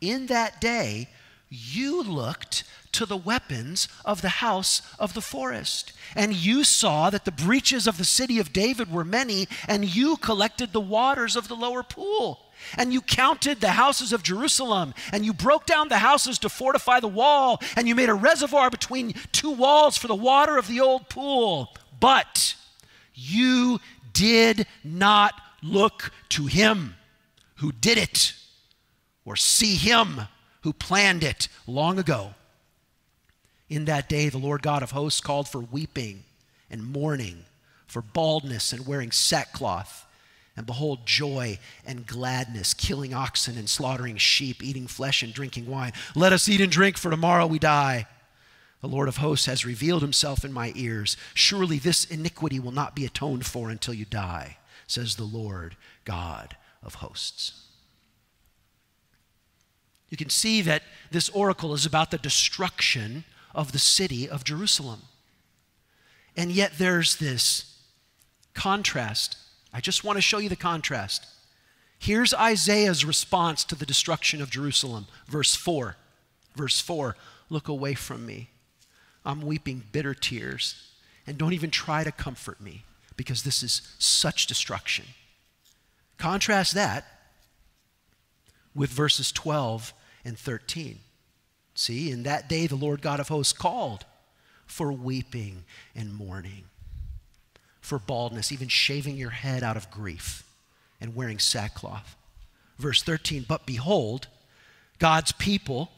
In 0.00 0.26
that 0.26 0.60
day, 0.60 1.08
you 1.50 2.00
looked 2.00 2.62
to 2.94 3.06
the 3.06 3.16
weapons 3.16 3.88
of 4.04 4.22
the 4.22 4.28
house 4.40 4.82
of 4.98 5.14
the 5.14 5.20
forest. 5.20 5.92
And 6.16 6.32
you 6.34 6.64
saw 6.64 7.10
that 7.10 7.24
the 7.24 7.32
breaches 7.32 7.86
of 7.86 7.98
the 7.98 8.04
city 8.04 8.38
of 8.38 8.52
David 8.52 8.90
were 8.90 9.04
many, 9.04 9.46
and 9.68 9.94
you 9.94 10.16
collected 10.16 10.72
the 10.72 10.80
waters 10.80 11.36
of 11.36 11.48
the 11.48 11.56
lower 11.56 11.82
pool. 11.82 12.40
And 12.78 12.92
you 12.92 13.00
counted 13.00 13.60
the 13.60 13.72
houses 13.72 14.12
of 14.12 14.22
Jerusalem, 14.22 14.94
and 15.12 15.24
you 15.24 15.32
broke 15.32 15.66
down 15.66 15.88
the 15.88 15.98
houses 15.98 16.38
to 16.40 16.48
fortify 16.48 17.00
the 17.00 17.08
wall, 17.08 17.60
and 17.76 17.86
you 17.86 17.94
made 17.94 18.08
a 18.08 18.14
reservoir 18.14 18.70
between 18.70 19.14
two 19.32 19.50
walls 19.50 19.96
for 19.96 20.06
the 20.06 20.14
water 20.14 20.56
of 20.56 20.68
the 20.68 20.80
old 20.80 21.08
pool. 21.08 21.74
But 22.00 22.54
you 23.12 23.80
did 24.12 24.66
not 24.82 25.34
look 25.62 26.12
to 26.30 26.46
him 26.46 26.94
who 27.56 27.72
did 27.72 27.98
it, 27.98 28.34
or 29.24 29.36
see 29.36 29.74
him 29.74 30.22
who 30.62 30.72
planned 30.72 31.24
it 31.24 31.48
long 31.66 31.98
ago. 31.98 32.34
In 33.68 33.86
that 33.86 34.08
day, 34.08 34.28
the 34.28 34.38
Lord 34.38 34.62
God 34.62 34.82
of 34.82 34.90
hosts 34.90 35.20
called 35.20 35.48
for 35.48 35.60
weeping 35.60 36.24
and 36.70 36.84
mourning, 36.84 37.44
for 37.86 38.02
baldness 38.02 38.72
and 38.72 38.86
wearing 38.86 39.10
sackcloth. 39.10 40.06
And 40.56 40.66
behold, 40.66 41.06
joy 41.06 41.58
and 41.84 42.06
gladness, 42.06 42.74
killing 42.74 43.12
oxen 43.12 43.56
and 43.56 43.68
slaughtering 43.68 44.16
sheep, 44.18 44.62
eating 44.62 44.86
flesh 44.86 45.22
and 45.22 45.32
drinking 45.32 45.66
wine. 45.66 45.92
Let 46.14 46.32
us 46.32 46.48
eat 46.48 46.60
and 46.60 46.70
drink, 46.70 46.96
for 46.96 47.10
tomorrow 47.10 47.46
we 47.46 47.58
die. 47.58 48.06
The 48.80 48.88
Lord 48.88 49.08
of 49.08 49.16
hosts 49.16 49.46
has 49.46 49.64
revealed 49.64 50.02
himself 50.02 50.44
in 50.44 50.52
my 50.52 50.72
ears. 50.76 51.16
Surely 51.32 51.78
this 51.78 52.04
iniquity 52.04 52.60
will 52.60 52.70
not 52.70 52.94
be 52.94 53.06
atoned 53.06 53.46
for 53.46 53.70
until 53.70 53.94
you 53.94 54.04
die, 54.04 54.58
says 54.86 55.16
the 55.16 55.24
Lord 55.24 55.74
God 56.04 56.56
of 56.82 56.96
hosts. 56.96 57.64
You 60.10 60.16
can 60.16 60.30
see 60.30 60.60
that 60.62 60.82
this 61.10 61.30
oracle 61.30 61.74
is 61.74 61.86
about 61.86 62.10
the 62.12 62.18
destruction 62.18 63.24
of 63.54 63.72
the 63.72 63.78
city 63.78 64.28
of 64.28 64.44
Jerusalem. 64.44 65.02
And 66.36 66.50
yet 66.50 66.72
there's 66.78 67.16
this 67.16 67.78
contrast. 68.54 69.36
I 69.72 69.80
just 69.80 70.04
want 70.04 70.16
to 70.16 70.22
show 70.22 70.38
you 70.38 70.48
the 70.48 70.56
contrast. 70.56 71.26
Here's 71.98 72.34
Isaiah's 72.34 73.04
response 73.04 73.64
to 73.64 73.74
the 73.74 73.86
destruction 73.86 74.42
of 74.42 74.50
Jerusalem, 74.50 75.06
verse 75.26 75.54
4. 75.54 75.96
Verse 76.56 76.80
4 76.80 77.16
Look 77.50 77.68
away 77.68 77.94
from 77.94 78.26
me. 78.26 78.48
I'm 79.24 79.42
weeping 79.42 79.84
bitter 79.92 80.14
tears, 80.14 80.90
and 81.26 81.38
don't 81.38 81.52
even 81.52 81.70
try 81.70 82.04
to 82.04 82.12
comfort 82.12 82.60
me 82.60 82.84
because 83.16 83.42
this 83.42 83.62
is 83.62 83.94
such 83.98 84.46
destruction. 84.46 85.06
Contrast 86.18 86.74
that 86.74 87.04
with 88.74 88.90
verses 88.90 89.32
12 89.32 89.92
and 90.24 90.38
13. 90.38 90.98
See, 91.74 92.10
in 92.10 92.22
that 92.22 92.48
day 92.48 92.66
the 92.66 92.76
Lord 92.76 93.02
God 93.02 93.20
of 93.20 93.28
hosts 93.28 93.52
called 93.52 94.04
for 94.66 94.92
weeping 94.92 95.64
and 95.94 96.14
mourning, 96.14 96.64
for 97.80 97.98
baldness, 97.98 98.52
even 98.52 98.68
shaving 98.68 99.16
your 99.16 99.30
head 99.30 99.62
out 99.62 99.76
of 99.76 99.90
grief 99.90 100.44
and 101.00 101.14
wearing 101.14 101.38
sackcloth. 101.38 102.16
Verse 102.78 103.02
13, 103.02 103.44
but 103.46 103.66
behold, 103.66 104.28
God's 104.98 105.32
people, 105.32 105.90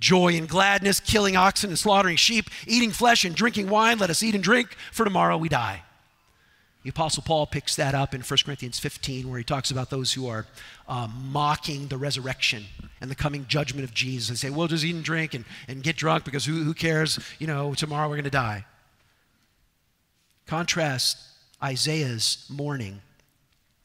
joy 0.00 0.34
and 0.36 0.48
gladness, 0.48 1.00
killing 1.00 1.36
oxen 1.36 1.70
and 1.70 1.78
slaughtering 1.78 2.16
sheep, 2.16 2.50
eating 2.66 2.90
flesh 2.90 3.24
and 3.24 3.34
drinking 3.34 3.68
wine, 3.68 3.98
let 3.98 4.10
us 4.10 4.22
eat 4.22 4.34
and 4.34 4.44
drink, 4.44 4.76
for 4.92 5.04
tomorrow 5.04 5.36
we 5.36 5.48
die. 5.48 5.82
The 6.86 6.90
Apostle 6.90 7.24
Paul 7.26 7.48
picks 7.48 7.74
that 7.74 7.96
up 7.96 8.14
in 8.14 8.20
1 8.20 8.38
Corinthians 8.44 8.78
15, 8.78 9.28
where 9.28 9.38
he 9.38 9.44
talks 9.44 9.72
about 9.72 9.90
those 9.90 10.12
who 10.12 10.28
are 10.28 10.46
uh, 10.86 11.08
mocking 11.32 11.88
the 11.88 11.96
resurrection 11.96 12.66
and 13.00 13.10
the 13.10 13.16
coming 13.16 13.44
judgment 13.48 13.82
of 13.82 13.92
Jesus 13.92 14.28
and 14.28 14.38
say, 14.38 14.50
well, 14.50 14.68
just 14.68 14.84
eat 14.84 14.94
and 14.94 15.02
drink 15.02 15.34
and, 15.34 15.44
and 15.66 15.82
get 15.82 15.96
drunk 15.96 16.24
because 16.24 16.44
who, 16.44 16.62
who 16.62 16.72
cares? 16.74 17.18
You 17.40 17.48
know, 17.48 17.74
tomorrow 17.74 18.08
we're 18.08 18.14
going 18.14 18.22
to 18.22 18.30
die. 18.30 18.66
Contrast 20.46 21.18
Isaiah's 21.60 22.46
mourning 22.48 23.00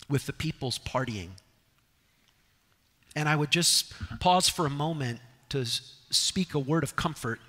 with 0.08 0.28
the 0.28 0.34
people's 0.34 0.78
partying. 0.78 1.30
And 3.16 3.28
I 3.28 3.36
would 3.36 3.50
just 3.50 3.96
pause 4.20 4.48
for 4.48 4.68
a 4.68 4.70
moment 4.70 5.22
to 5.50 5.66
speak 5.66 6.54
a 6.54 6.60
word 6.60 6.84
of 6.84 6.96
comfort 6.96 7.40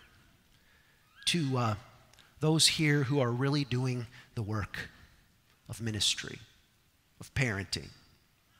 to 1.26 1.58
uh, 1.58 1.74
those 2.40 2.68
here 2.68 3.02
who 3.02 3.20
are 3.20 3.30
really 3.30 3.64
doing 3.64 4.06
the 4.34 4.42
work 4.42 4.88
of 5.72 5.80
ministry, 5.80 6.38
of 7.18 7.32
parenting, 7.32 7.88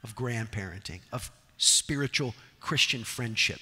of 0.02 0.16
grandparenting, 0.16 1.00
of 1.12 1.30
spiritual 1.58 2.34
Christian 2.58 3.04
friendship. 3.04 3.60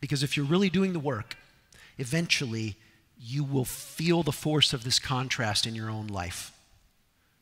Because 0.00 0.22
if 0.22 0.36
you're 0.36 0.46
really 0.46 0.70
doing 0.70 0.92
the 0.92 1.00
work, 1.00 1.36
eventually 1.98 2.76
you 3.18 3.42
will 3.42 3.64
feel 3.64 4.22
the 4.22 4.30
force 4.30 4.72
of 4.72 4.84
this 4.84 5.00
contrast 5.00 5.66
in 5.66 5.74
your 5.74 5.90
own 5.90 6.06
life. 6.06 6.52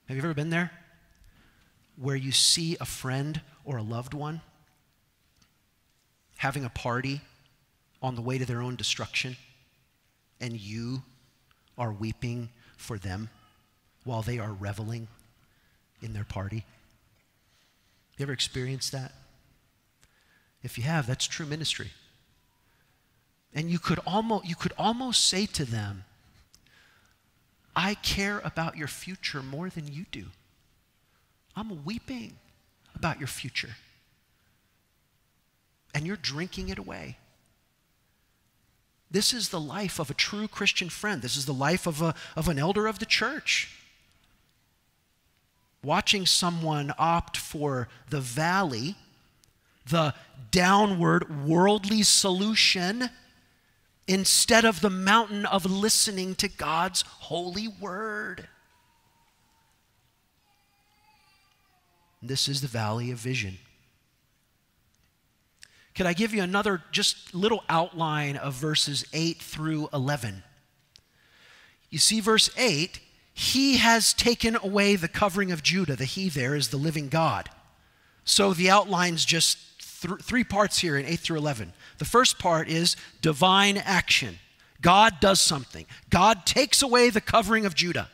Have 0.06 0.16
you 0.16 0.22
ever 0.22 0.32
been 0.32 0.48
there? 0.48 0.70
Where 1.96 2.16
you 2.16 2.32
see 2.32 2.78
a 2.80 2.86
friend 2.86 3.42
or 3.66 3.76
a 3.76 3.82
loved 3.82 4.14
one 4.14 4.40
having 6.38 6.64
a 6.64 6.70
party 6.70 7.20
on 8.00 8.14
the 8.14 8.22
way 8.22 8.38
to 8.38 8.46
their 8.46 8.62
own 8.62 8.74
destruction, 8.74 9.36
and 10.40 10.58
you 10.58 11.02
are 11.76 11.92
weeping 11.92 12.48
for 12.78 12.96
them 12.96 13.28
while 14.08 14.22
they 14.22 14.38
are 14.38 14.56
reveling 14.58 15.06
in 16.00 16.14
their 16.14 16.24
party? 16.24 16.64
You 18.16 18.22
ever 18.24 18.32
experienced 18.32 18.90
that? 18.92 19.12
If 20.62 20.78
you 20.78 20.84
have, 20.84 21.06
that's 21.06 21.26
true 21.26 21.44
ministry. 21.44 21.90
And 23.54 23.70
you 23.70 23.78
could 23.78 24.00
almost, 24.06 24.48
you 24.48 24.56
could 24.56 24.72
almost 24.78 25.26
say 25.26 25.44
to 25.46 25.64
them, 25.64 26.04
I 27.76 27.94
care 27.94 28.40
about 28.44 28.76
your 28.78 28.88
future 28.88 29.42
more 29.42 29.68
than 29.68 29.86
you 29.86 30.06
do. 30.10 30.24
I'm 31.54 31.84
weeping 31.84 32.36
about 32.94 33.18
your 33.18 33.28
future. 33.28 33.76
And 35.94 36.06
you're 36.06 36.16
drinking 36.16 36.70
it 36.70 36.78
away. 36.78 37.18
This 39.10 39.32
is 39.32 39.50
the 39.50 39.60
life 39.60 39.98
of 39.98 40.10
a 40.10 40.14
true 40.14 40.48
Christian 40.48 40.88
friend. 40.88 41.20
This 41.20 41.36
is 41.36 41.46
the 41.46 41.52
life 41.52 41.86
of, 41.86 42.00
a, 42.02 42.14
of 42.36 42.48
an 42.48 42.58
elder 42.58 42.86
of 42.86 42.98
the 42.98 43.06
church 43.06 43.77
watching 45.82 46.26
someone 46.26 46.92
opt 46.98 47.36
for 47.36 47.88
the 48.10 48.20
valley, 48.20 48.96
the 49.86 50.14
downward 50.50 51.46
worldly 51.46 52.02
solution, 52.02 53.10
instead 54.06 54.64
of 54.64 54.80
the 54.80 54.90
mountain 54.90 55.44
of 55.46 55.66
listening 55.66 56.34
to 56.34 56.48
God's 56.48 57.02
holy 57.02 57.68
word. 57.68 58.48
This 62.22 62.48
is 62.48 62.60
the 62.60 62.66
valley 62.66 63.10
of 63.10 63.18
vision. 63.18 63.58
Could 65.94 66.06
I 66.06 66.12
give 66.12 66.32
you 66.32 66.42
another 66.42 66.82
just 66.90 67.34
little 67.34 67.64
outline 67.68 68.36
of 68.36 68.54
verses 68.54 69.04
8 69.12 69.38
through 69.42 69.88
11? 69.92 70.42
You 71.90 71.98
see, 71.98 72.20
verse 72.20 72.50
8 72.56 73.00
he 73.38 73.76
has 73.76 74.12
taken 74.12 74.56
away 74.56 74.96
the 74.96 75.06
covering 75.06 75.52
of 75.52 75.62
Judah. 75.62 75.94
The 75.94 76.04
He 76.04 76.28
there 76.28 76.56
is 76.56 76.70
the 76.70 76.76
living 76.76 77.08
God. 77.08 77.48
So 78.24 78.52
the 78.52 78.68
outline's 78.68 79.24
just 79.24 79.58
th- 80.02 80.20
three 80.22 80.42
parts 80.42 80.80
here 80.80 80.98
in 80.98 81.06
8 81.06 81.20
through 81.20 81.38
11. 81.38 81.72
The 81.98 82.04
first 82.04 82.40
part 82.40 82.68
is 82.68 82.96
divine 83.22 83.76
action. 83.76 84.40
God 84.82 85.20
does 85.20 85.40
something. 85.40 85.86
God 86.10 86.46
takes 86.46 86.82
away 86.82 87.10
the 87.10 87.20
covering 87.20 87.64
of 87.64 87.76
Judah. 87.76 88.08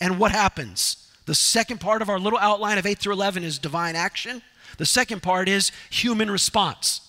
And 0.00 0.18
what 0.18 0.32
happens? 0.32 1.12
The 1.26 1.34
second 1.34 1.78
part 1.78 2.00
of 2.00 2.08
our 2.08 2.18
little 2.18 2.38
outline 2.38 2.78
of 2.78 2.86
8 2.86 2.98
through 2.98 3.12
11 3.12 3.44
is 3.44 3.58
divine 3.58 3.94
action. 3.94 4.40
The 4.78 4.86
second 4.86 5.22
part 5.22 5.50
is 5.50 5.70
human 5.90 6.30
response. 6.30 7.02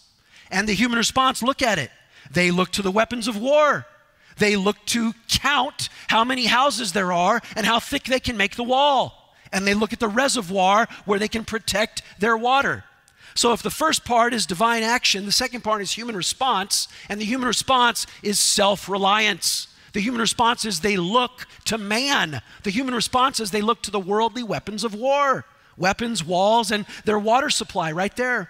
And 0.52 0.68
the 0.68 0.74
human 0.74 0.98
response, 0.98 1.42
look 1.42 1.62
at 1.62 1.80
it. 1.80 1.92
They 2.30 2.52
look 2.52 2.72
to 2.72 2.82
the 2.82 2.92
weapons 2.92 3.30
of 3.30 3.38
war. 3.40 3.88
They 4.42 4.56
look 4.56 4.84
to 4.88 5.14
count 5.28 5.90
how 6.08 6.24
many 6.24 6.48
houses 6.48 6.94
there 6.94 7.14
are 7.14 7.42
and 7.56 7.64
how 7.64 7.80
thick 7.80 8.06
they 8.06 8.20
can 8.20 8.38
make 8.38 8.56
the 8.56 8.64
wall. 8.64 9.36
And 9.52 9.68
they 9.68 9.76
look 9.76 9.94
at 9.94 10.00
the 10.00 10.08
reservoir 10.08 10.88
where 11.06 11.20
they 11.20 11.28
can 11.28 11.46
protect 11.46 12.02
their 12.18 12.36
water. 12.36 12.84
So, 13.36 13.54
if 13.54 13.62
the 13.62 13.70
first 13.70 14.04
part 14.04 14.34
is 14.34 14.48
divine 14.48 14.82
action, 14.82 15.28
the 15.28 15.32
second 15.32 15.62
part 15.62 15.84
is 15.84 15.92
human 15.92 16.18
response, 16.18 16.88
and 17.08 17.22
the 17.22 17.26
human 17.26 17.48
response 17.48 18.08
is 18.24 18.40
self 18.40 18.90
reliance. 18.90 19.68
The 19.94 20.02
human 20.02 20.20
response 20.20 20.66
is 20.66 20.80
they 20.80 20.98
look 20.98 21.46
to 21.66 21.78
man. 21.78 22.42
The 22.64 22.72
human 22.72 22.96
response 22.96 23.40
is 23.40 23.52
they 23.52 23.62
look 23.62 23.84
to 23.84 23.92
the 23.92 24.00
worldly 24.00 24.44
weapons 24.44 24.84
of 24.84 24.96
war 24.96 25.46
weapons, 25.78 26.24
walls, 26.24 26.72
and 26.72 26.86
their 27.06 27.20
water 27.20 27.52
supply 27.52 27.92
right 27.92 28.16
there. 28.16 28.50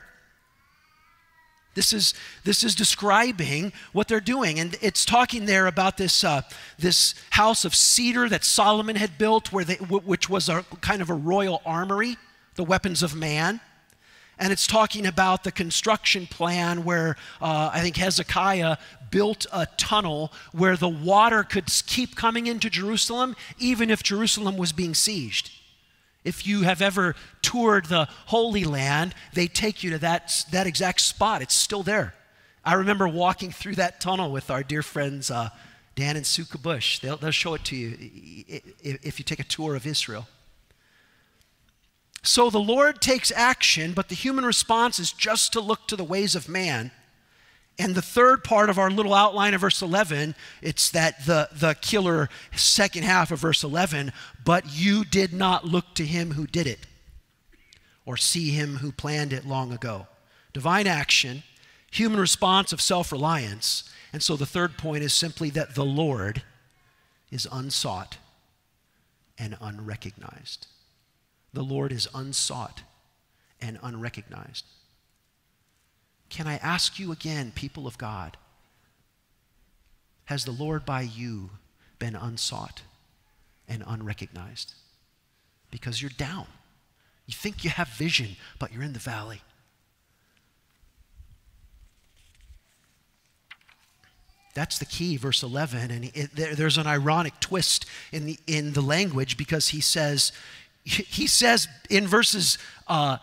This 1.74 1.94
is, 1.94 2.14
this 2.44 2.64
is 2.64 2.76
describing 2.76 3.72
what 3.94 4.08
they're 4.08 4.20
doing. 4.20 4.60
And 4.60 4.78
it's 4.82 5.06
talking 5.06 5.46
there 5.46 5.68
about 5.68 5.98
this, 5.98 6.24
uh, 6.24 6.42
this 6.78 7.16
house 7.30 7.64
of 7.64 7.74
cedar 7.74 8.28
that 8.28 8.44
Solomon 8.44 8.98
had 8.98 9.18
built, 9.18 9.54
where 9.54 9.64
they, 9.64 9.76
which 9.76 10.30
was 10.30 10.50
a 10.50 10.66
kind 10.82 11.02
of 11.02 11.10
a 11.10 11.14
royal 11.14 11.62
armory, 11.66 12.18
the 12.56 12.64
weapons 12.64 13.04
of 13.04 13.16
man. 13.16 13.62
And 14.38 14.52
it's 14.52 14.68
talking 14.68 15.06
about 15.06 15.44
the 15.44 15.52
construction 15.52 16.28
plan 16.28 16.84
where 16.84 17.16
uh, 17.42 17.70
I 17.72 17.82
think 17.82 17.96
Hezekiah 17.96 18.78
built 19.12 19.46
a 19.54 19.68
tunnel 19.78 20.34
where 20.52 20.76
the 20.76 20.90
water 20.90 21.44
could 21.44 21.68
keep 21.86 22.16
coming 22.16 22.48
into 22.48 22.70
Jerusalem, 22.70 23.36
even 23.60 23.90
if 23.90 24.02
Jerusalem 24.02 24.58
was 24.58 24.72
being 24.72 24.94
sieged. 24.94 25.52
If 26.24 26.46
you 26.46 26.62
have 26.62 26.82
ever 26.82 27.16
toured 27.42 27.86
the 27.86 28.08
Holy 28.28 28.64
Land, 28.64 29.16
they 29.34 29.48
take 29.48 29.84
you 29.84 29.90
to 29.92 29.98
that, 30.00 30.46
that 30.52 30.68
exact 30.68 31.02
spot. 31.02 31.42
It's 31.42 31.56
still 31.56 31.84
there. 31.84 32.14
I 32.64 32.74
remember 32.76 33.08
walking 33.08 33.52
through 33.52 33.76
that 33.76 34.00
tunnel 34.00 34.32
with 34.32 34.52
our 34.52 34.62
dear 34.62 34.84
friends 34.84 35.32
uh, 35.32 35.50
Dan 35.96 36.16
and 36.16 36.26
Sue 36.26 36.46
Bush. 36.62 37.00
They'll, 37.00 37.18
they'll 37.18 37.32
show 37.32 37.56
it 37.56 37.64
to 37.66 37.76
you 37.76 37.96
if 38.82 39.20
you 39.20 39.26
take 39.26 39.40
a 39.40 39.44
tour 39.44 39.76
of 39.76 39.88
Israel. 39.88 40.28
So 42.24 42.52
the 42.52 42.60
Lord 42.60 43.02
takes 43.02 43.32
action, 43.32 43.94
but 43.94 44.10
the 44.10 44.16
human 44.16 44.46
response 44.46 45.00
is 45.00 45.12
just 45.12 45.54
to 45.54 45.60
look 45.60 45.88
to 45.88 45.96
the 45.96 46.04
ways 46.04 46.36
of 46.36 46.48
man 46.48 46.92
and 47.82 47.96
the 47.96 48.02
third 48.02 48.44
part 48.44 48.70
of 48.70 48.78
our 48.78 48.92
little 48.92 49.14
outline 49.14 49.56
of 49.56 49.62
verse 49.62 49.82
11, 49.82 50.36
it's 50.62 50.92
that 50.92 51.26
the, 51.26 51.50
the 51.52 51.76
killer 51.82 52.30
second 52.56 53.04
half 53.04 53.32
of 53.32 53.40
verse 53.40 53.64
11, 53.64 54.14
but 54.46 54.66
you 54.72 55.04
did 55.04 55.34
not 55.34 55.66
look 55.66 55.96
to 55.96 56.06
him 56.06 56.34
who 56.34 56.46
did 56.46 56.68
it 56.68 56.86
or 58.06 58.18
see 58.18 58.52
him 58.52 58.78
who 58.78 58.92
planned 58.92 59.34
it 59.34 59.48
long 59.48 59.74
ago. 59.74 60.06
Divine 60.54 60.86
action, 60.86 61.42
human 61.90 62.20
response 62.20 62.72
of 62.72 62.82
self 62.82 63.12
reliance. 63.12 63.90
And 64.14 64.22
so 64.22 64.36
the 64.36 64.46
third 64.46 64.78
point 64.78 65.04
is 65.04 65.14
simply 65.14 65.50
that 65.52 65.74
the 65.74 65.86
Lord 65.86 66.44
is 67.32 67.48
unsought 67.52 68.18
and 69.40 69.58
unrecognized. 69.60 70.68
The 71.52 71.64
Lord 71.64 71.92
is 71.92 72.08
unsought 72.14 72.84
and 73.60 73.80
unrecognized. 73.82 74.66
Can 76.32 76.48
I 76.48 76.56
ask 76.58 76.98
you 76.98 77.12
again, 77.12 77.52
people 77.54 77.86
of 77.86 77.98
God? 77.98 78.38
Has 80.26 80.46
the 80.46 80.52
Lord 80.52 80.86
by 80.86 81.02
you 81.02 81.50
been 82.00 82.16
unsought 82.16 82.82
and 83.68 83.84
unrecognized? 83.86 84.74
Because 85.72 86.02
you're 86.02 86.10
down. 86.18 86.48
You 87.28 87.34
think 87.34 87.66
you 87.66 87.70
have 87.70 87.90
vision, 87.90 88.38
but 88.60 88.72
you're 88.72 88.82
in 88.82 88.94
the 88.94 89.00
valley. 89.00 89.42
That's 94.54 94.80
the 94.80 94.86
key, 94.86 95.18
verse 95.18 95.44
11. 95.44 95.92
And 95.92 96.12
it, 96.14 96.34
there, 96.34 96.56
there's 96.56 96.78
an 96.78 96.88
ironic 96.88 97.42
twist 97.42 97.86
in 98.14 98.26
the, 98.26 98.38
in 98.48 98.72
the 98.72 98.82
language 98.82 99.36
because 99.36 99.70
he 99.70 99.82
says, 99.82 100.32
he 100.84 101.28
says 101.28 101.68
in 101.90 102.08
verses 102.08 102.58
uh, 102.88 103.18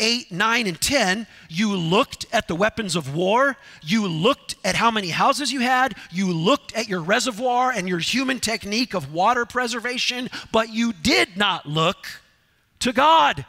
8, 0.00 0.32
9, 0.32 0.66
and 0.66 0.80
10, 0.80 1.26
you 1.48 1.76
looked 1.76 2.26
at 2.32 2.48
the 2.48 2.56
weapons 2.56 2.96
of 2.96 3.14
war. 3.14 3.56
You 3.82 4.08
looked 4.08 4.56
at 4.64 4.74
how 4.74 4.90
many 4.90 5.10
houses 5.10 5.52
you 5.52 5.60
had. 5.60 5.94
You 6.10 6.32
looked 6.32 6.74
at 6.74 6.88
your 6.88 7.02
reservoir 7.02 7.70
and 7.70 7.88
your 7.88 7.98
human 7.98 8.40
technique 8.40 8.94
of 8.94 9.12
water 9.12 9.44
preservation, 9.44 10.30
but 10.50 10.70
you 10.70 10.92
did 10.92 11.36
not 11.36 11.66
look 11.66 12.08
to 12.80 12.92
God. 12.92 13.44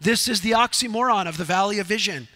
This 0.00 0.28
is 0.28 0.40
the 0.40 0.50
oxymoron 0.50 1.28
of 1.28 1.38
the 1.38 1.44
Valley 1.44 1.78
of 1.78 1.86
Vision. 1.86 2.26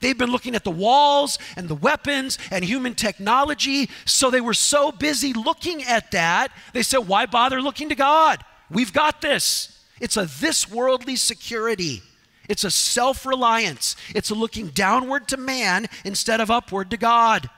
They've 0.00 0.16
been 0.16 0.30
looking 0.30 0.54
at 0.54 0.64
the 0.64 0.70
walls 0.70 1.38
and 1.56 1.68
the 1.68 1.74
weapons 1.74 2.38
and 2.50 2.64
human 2.64 2.94
technology, 2.94 3.90
so 4.06 4.30
they 4.30 4.40
were 4.40 4.54
so 4.54 4.90
busy 4.90 5.34
looking 5.34 5.84
at 5.84 6.10
that, 6.12 6.50
they 6.72 6.82
said, 6.82 7.06
Why 7.06 7.26
bother 7.26 7.60
looking 7.60 7.90
to 7.90 7.94
God? 7.94 8.42
We've 8.70 8.92
got 8.92 9.20
this. 9.20 9.78
It's 10.00 10.16
a 10.16 10.24
this 10.24 10.70
worldly 10.70 11.16
security. 11.16 12.02
It's 12.50 12.64
a 12.64 12.70
self 12.70 13.24
reliance, 13.24 13.94
it's 14.12 14.30
a 14.30 14.34
looking 14.34 14.70
downward 14.70 15.28
to 15.28 15.36
man 15.36 15.86
instead 16.04 16.40
of 16.40 16.50
upward 16.50 16.90
to 16.90 16.96
God. 16.96 17.48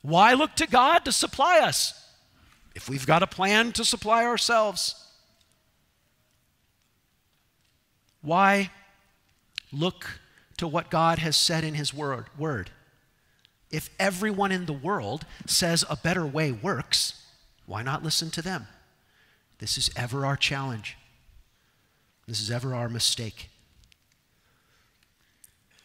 Why 0.00 0.32
look 0.32 0.56
to 0.56 0.66
God 0.66 1.04
to 1.04 1.12
supply 1.12 1.60
us 1.60 1.92
if 2.74 2.88
we've 2.88 3.06
got 3.06 3.22
a 3.22 3.26
plan 3.26 3.72
to 3.72 3.84
supply 3.84 4.24
ourselves? 4.24 4.94
Why 8.22 8.70
look 9.70 10.18
to 10.56 10.66
what 10.66 10.88
God 10.88 11.18
has 11.18 11.36
said 11.36 11.62
in 11.62 11.74
His 11.74 11.92
word? 11.92 12.28
word? 12.38 12.70
If 13.70 13.90
everyone 13.98 14.50
in 14.50 14.64
the 14.64 14.72
world 14.72 15.26
says 15.44 15.84
a 15.90 15.96
better 15.96 16.24
way 16.24 16.52
works, 16.52 17.22
why 17.66 17.82
not 17.82 18.02
listen 18.02 18.30
to 18.30 18.40
them? 18.40 18.66
This 19.58 19.76
is 19.76 19.90
ever 19.94 20.24
our 20.24 20.36
challenge. 20.36 20.96
This 22.26 22.40
is 22.40 22.50
ever 22.50 22.74
our 22.74 22.88
mistake. 22.88 23.50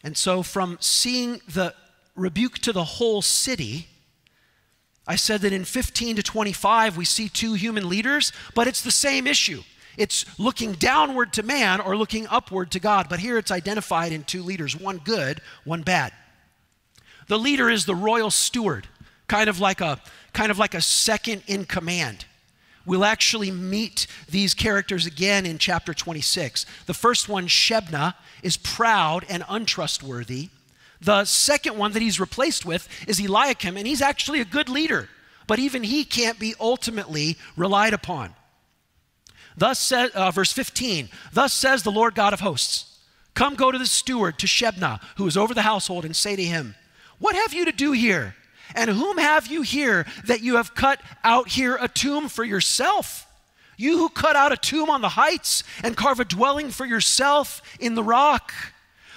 And 0.02 0.16
so, 0.16 0.42
from 0.42 0.78
seeing 0.80 1.40
the 1.48 1.74
rebuke 2.16 2.58
to 2.60 2.72
the 2.72 2.84
whole 2.84 3.22
city, 3.22 3.86
I 5.06 5.16
said 5.16 5.40
that 5.42 5.52
in 5.52 5.64
15 5.64 6.16
to 6.16 6.22
25, 6.22 6.96
we 6.96 7.04
see 7.04 7.28
two 7.28 7.54
human 7.54 7.88
leaders, 7.88 8.32
but 8.54 8.66
it's 8.66 8.82
the 8.82 8.90
same 8.90 9.26
issue. 9.26 9.62
It's 9.96 10.26
looking 10.38 10.72
downward 10.72 11.32
to 11.34 11.42
man 11.42 11.80
or 11.80 11.96
looking 11.96 12.26
upward 12.28 12.70
to 12.72 12.80
God. 12.80 13.08
But 13.08 13.20
here 13.20 13.38
it's 13.38 13.50
identified 13.50 14.12
in 14.12 14.24
two 14.24 14.42
leaders 14.42 14.74
one 14.78 14.98
good, 14.98 15.40
one 15.64 15.82
bad. 15.82 16.12
The 17.28 17.38
leader 17.38 17.70
is 17.70 17.84
the 17.84 17.94
royal 17.94 18.30
steward, 18.30 18.88
kind 19.28 19.48
of 19.48 19.60
like 19.60 19.80
a, 19.80 20.00
kind 20.32 20.50
of 20.50 20.58
like 20.58 20.74
a 20.74 20.80
second 20.80 21.42
in 21.46 21.66
command. 21.66 22.24
We'll 22.84 23.04
actually 23.04 23.50
meet 23.50 24.06
these 24.28 24.54
characters 24.54 25.06
again 25.06 25.46
in 25.46 25.58
chapter 25.58 25.94
26. 25.94 26.66
The 26.86 26.94
first 26.94 27.28
one, 27.28 27.46
Shebna, 27.46 28.14
is 28.42 28.56
proud 28.56 29.24
and 29.28 29.44
untrustworthy. 29.48 30.48
The 31.00 31.24
second 31.24 31.78
one 31.78 31.92
that 31.92 32.02
he's 32.02 32.20
replaced 32.20 32.64
with 32.64 32.88
is 33.08 33.20
Eliakim, 33.20 33.76
and 33.76 33.86
he's 33.86 34.02
actually 34.02 34.40
a 34.40 34.44
good 34.44 34.68
leader, 34.68 35.08
but 35.46 35.58
even 35.58 35.82
he 35.82 36.04
can't 36.04 36.38
be 36.38 36.54
ultimately 36.60 37.36
relied 37.56 37.92
upon. 37.92 38.34
Thus 39.56 39.78
says, 39.78 40.10
uh, 40.12 40.30
verse 40.30 40.52
15, 40.52 41.08
thus 41.32 41.52
says 41.52 41.82
the 41.82 41.90
Lord 41.90 42.14
God 42.14 42.32
of 42.32 42.40
hosts, 42.40 42.98
Come 43.34 43.54
go 43.54 43.72
to 43.72 43.78
the 43.78 43.86
steward, 43.86 44.38
to 44.38 44.46
Shebna, 44.46 45.00
who 45.16 45.26
is 45.26 45.36
over 45.36 45.54
the 45.54 45.62
household, 45.62 46.04
and 46.04 46.14
say 46.14 46.36
to 46.36 46.42
him, 46.42 46.74
What 47.18 47.34
have 47.34 47.52
you 47.52 47.64
to 47.64 47.72
do 47.72 47.92
here? 47.92 48.36
And 48.74 48.90
whom 48.90 49.18
have 49.18 49.46
you 49.46 49.62
here 49.62 50.06
that 50.26 50.42
you 50.42 50.56
have 50.56 50.74
cut 50.74 51.00
out 51.24 51.48
here 51.48 51.76
a 51.80 51.88
tomb 51.88 52.28
for 52.28 52.44
yourself? 52.44 53.26
You 53.76 53.98
who 53.98 54.08
cut 54.08 54.36
out 54.36 54.52
a 54.52 54.56
tomb 54.56 54.90
on 54.90 55.00
the 55.00 55.10
heights 55.10 55.64
and 55.82 55.96
carve 55.96 56.20
a 56.20 56.24
dwelling 56.24 56.70
for 56.70 56.86
yourself 56.86 57.62
in 57.80 57.94
the 57.94 58.02
rock. 58.02 58.52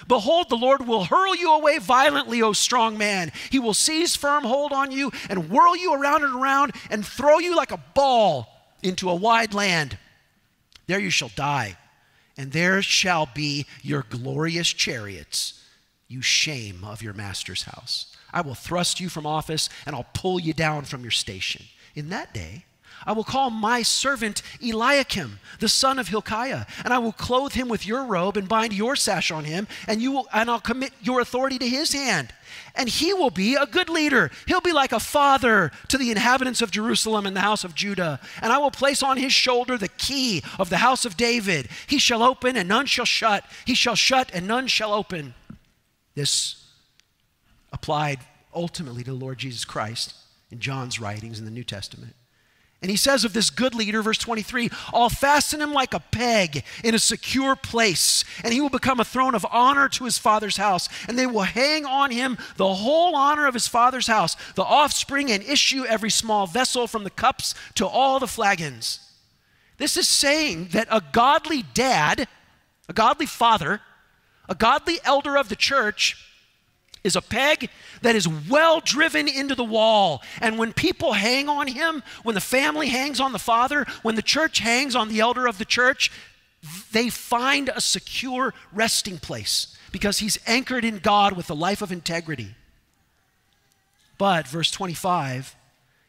Behold, 0.08 0.48
the 0.48 0.56
Lord 0.56 0.86
will 0.86 1.04
hurl 1.04 1.34
you 1.34 1.52
away 1.52 1.78
violently, 1.78 2.42
O 2.42 2.52
strong 2.52 2.96
man. 2.96 3.32
He 3.50 3.58
will 3.58 3.74
seize 3.74 4.16
firm 4.16 4.44
hold 4.44 4.72
on 4.72 4.90
you 4.90 5.10
and 5.28 5.50
whirl 5.50 5.76
you 5.76 5.94
around 5.94 6.24
and 6.24 6.34
around 6.34 6.74
and 6.90 7.04
throw 7.04 7.38
you 7.38 7.56
like 7.56 7.72
a 7.72 7.82
ball 7.94 8.48
into 8.82 9.10
a 9.10 9.14
wide 9.14 9.54
land. 9.54 9.98
There 10.86 11.00
you 11.00 11.10
shall 11.10 11.30
die, 11.34 11.76
and 12.36 12.52
there 12.52 12.82
shall 12.82 13.28
be 13.34 13.66
your 13.82 14.04
glorious 14.08 14.68
chariots, 14.68 15.60
you 16.06 16.22
shame 16.22 16.84
of 16.84 17.02
your 17.02 17.14
master's 17.14 17.64
house. 17.64 18.15
I 18.32 18.40
will 18.40 18.54
thrust 18.54 19.00
you 19.00 19.08
from 19.08 19.26
office 19.26 19.68
and 19.84 19.94
I'll 19.94 20.06
pull 20.14 20.40
you 20.40 20.52
down 20.52 20.84
from 20.84 21.02
your 21.02 21.10
station. 21.10 21.64
In 21.94 22.08
that 22.10 22.34
day, 22.34 22.64
I 23.04 23.12
will 23.12 23.24
call 23.24 23.50
my 23.50 23.82
servant 23.82 24.42
Eliakim, 24.62 25.38
the 25.60 25.68
son 25.68 25.98
of 25.98 26.08
Hilkiah, 26.08 26.66
and 26.84 26.94
I 26.94 26.98
will 26.98 27.12
clothe 27.12 27.52
him 27.52 27.68
with 27.68 27.86
your 27.86 28.04
robe 28.04 28.36
and 28.36 28.48
bind 28.48 28.72
your 28.72 28.96
sash 28.96 29.30
on 29.30 29.44
him, 29.44 29.68
and 29.86 30.00
you 30.00 30.12
will 30.12 30.28
and 30.32 30.50
I'll 30.50 30.60
commit 30.60 30.92
your 31.00 31.20
authority 31.20 31.58
to 31.58 31.68
his 31.68 31.92
hand. 31.92 32.32
And 32.74 32.88
he 32.88 33.12
will 33.12 33.30
be 33.30 33.54
a 33.54 33.66
good 33.66 33.88
leader. 33.88 34.30
He'll 34.46 34.60
be 34.60 34.72
like 34.72 34.92
a 34.92 35.00
father 35.00 35.72
to 35.88 35.98
the 35.98 36.10
inhabitants 36.10 36.62
of 36.62 36.70
Jerusalem 36.70 37.26
and 37.26 37.36
the 37.36 37.40
house 37.40 37.64
of 37.64 37.74
Judah. 37.74 38.20
And 38.42 38.52
I 38.52 38.58
will 38.58 38.70
place 38.70 39.02
on 39.02 39.16
his 39.16 39.32
shoulder 39.32 39.76
the 39.76 39.88
key 39.88 40.42
of 40.58 40.70
the 40.70 40.78
house 40.78 41.04
of 41.04 41.16
David. 41.16 41.68
He 41.86 41.98
shall 41.98 42.22
open 42.22 42.56
and 42.56 42.68
none 42.68 42.86
shall 42.86 43.04
shut. 43.04 43.44
He 43.66 43.74
shall 43.74 43.94
shut 43.94 44.30
and 44.32 44.46
none 44.46 44.66
shall 44.66 44.92
open. 44.92 45.34
This 46.14 46.65
applied 47.72 48.20
ultimately 48.54 49.04
to 49.04 49.10
the 49.10 49.16
Lord 49.16 49.38
Jesus 49.38 49.64
Christ 49.64 50.14
in 50.50 50.60
John's 50.60 51.00
writings 51.00 51.38
in 51.38 51.44
the 51.44 51.50
New 51.50 51.64
Testament. 51.64 52.14
And 52.82 52.90
he 52.90 52.96
says 52.96 53.24
of 53.24 53.32
this 53.32 53.48
good 53.48 53.74
leader, 53.74 54.02
verse 54.02 54.18
23, 54.18 54.70
I'll 54.92 55.08
fasten 55.08 55.62
him 55.62 55.72
like 55.72 55.94
a 55.94 56.00
peg 56.00 56.62
in 56.84 56.94
a 56.94 56.98
secure 56.98 57.56
place, 57.56 58.22
and 58.44 58.52
he 58.52 58.60
will 58.60 58.68
become 58.68 59.00
a 59.00 59.04
throne 59.04 59.34
of 59.34 59.46
honor 59.50 59.88
to 59.88 60.04
his 60.04 60.18
father's 60.18 60.58
house. 60.58 60.88
And 61.08 61.18
they 61.18 61.26
will 61.26 61.42
hang 61.42 61.86
on 61.86 62.10
him 62.10 62.36
the 62.56 62.74
whole 62.74 63.16
honor 63.16 63.46
of 63.46 63.54
his 63.54 63.66
father's 63.66 64.06
house, 64.06 64.36
the 64.54 64.62
offspring 64.62 65.32
and 65.32 65.42
issue 65.42 65.84
every 65.86 66.10
small 66.10 66.46
vessel 66.46 66.86
from 66.86 67.04
the 67.04 67.10
cups 67.10 67.54
to 67.76 67.86
all 67.86 68.20
the 68.20 68.28
flagons. 68.28 69.00
This 69.78 69.96
is 69.96 70.06
saying 70.06 70.68
that 70.72 70.88
a 70.90 71.02
godly 71.12 71.62
dad, 71.62 72.28
a 72.88 72.92
godly 72.92 73.26
father, 73.26 73.80
a 74.48 74.54
godly 74.54 74.98
elder 75.02 75.36
of 75.36 75.48
the 75.48 75.56
church 75.56 76.24
is 77.06 77.16
a 77.16 77.22
peg 77.22 77.70
that 78.02 78.16
is 78.16 78.28
well 78.28 78.80
driven 78.80 79.28
into 79.28 79.54
the 79.54 79.64
wall. 79.64 80.22
And 80.40 80.58
when 80.58 80.72
people 80.72 81.12
hang 81.14 81.48
on 81.48 81.68
him, 81.68 82.02
when 82.24 82.34
the 82.34 82.40
family 82.40 82.88
hangs 82.88 83.20
on 83.20 83.32
the 83.32 83.38
father, 83.38 83.86
when 84.02 84.16
the 84.16 84.22
church 84.22 84.58
hangs 84.58 84.94
on 84.94 85.08
the 85.08 85.20
elder 85.20 85.46
of 85.46 85.58
the 85.58 85.64
church, 85.64 86.10
they 86.92 87.08
find 87.08 87.68
a 87.68 87.80
secure 87.80 88.52
resting 88.72 89.18
place 89.18 89.76
because 89.92 90.18
he's 90.18 90.38
anchored 90.46 90.84
in 90.84 90.98
God 90.98 91.34
with 91.34 91.48
a 91.48 91.54
life 91.54 91.80
of 91.80 91.92
integrity. 91.92 92.54
But, 94.18 94.48
verse 94.48 94.70
25, 94.70 95.54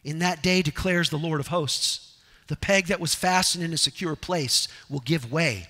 in 0.03 0.19
that 0.19 0.41
day 0.41 0.61
declares 0.61 1.09
the 1.09 1.17
Lord 1.17 1.39
of 1.39 1.47
hosts, 1.47 2.17
the 2.47 2.55
peg 2.55 2.87
that 2.87 2.99
was 2.99 3.13
fastened 3.13 3.63
in 3.63 3.73
a 3.73 3.77
secure 3.77 4.15
place 4.15 4.67
will 4.89 5.01
give 5.01 5.31
way, 5.31 5.67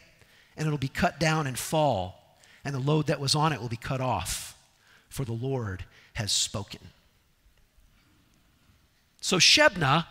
and 0.56 0.68
it'll 0.68 0.78
be 0.78 0.88
cut 0.88 1.20
down 1.20 1.48
and 1.48 1.58
fall, 1.58 2.38
and 2.64 2.74
the 2.74 2.80
load 2.80 3.08
that 3.08 3.20
was 3.20 3.34
on 3.36 3.52
it 3.52 3.60
will 3.60 3.68
be 3.68 3.76
cut 3.76 4.00
off 4.00 4.57
for 5.18 5.26
the 5.26 5.34
Lord 5.34 5.84
has 6.14 6.32
spoken. 6.32 6.80
So 9.20 9.38
Shebna 9.38 10.06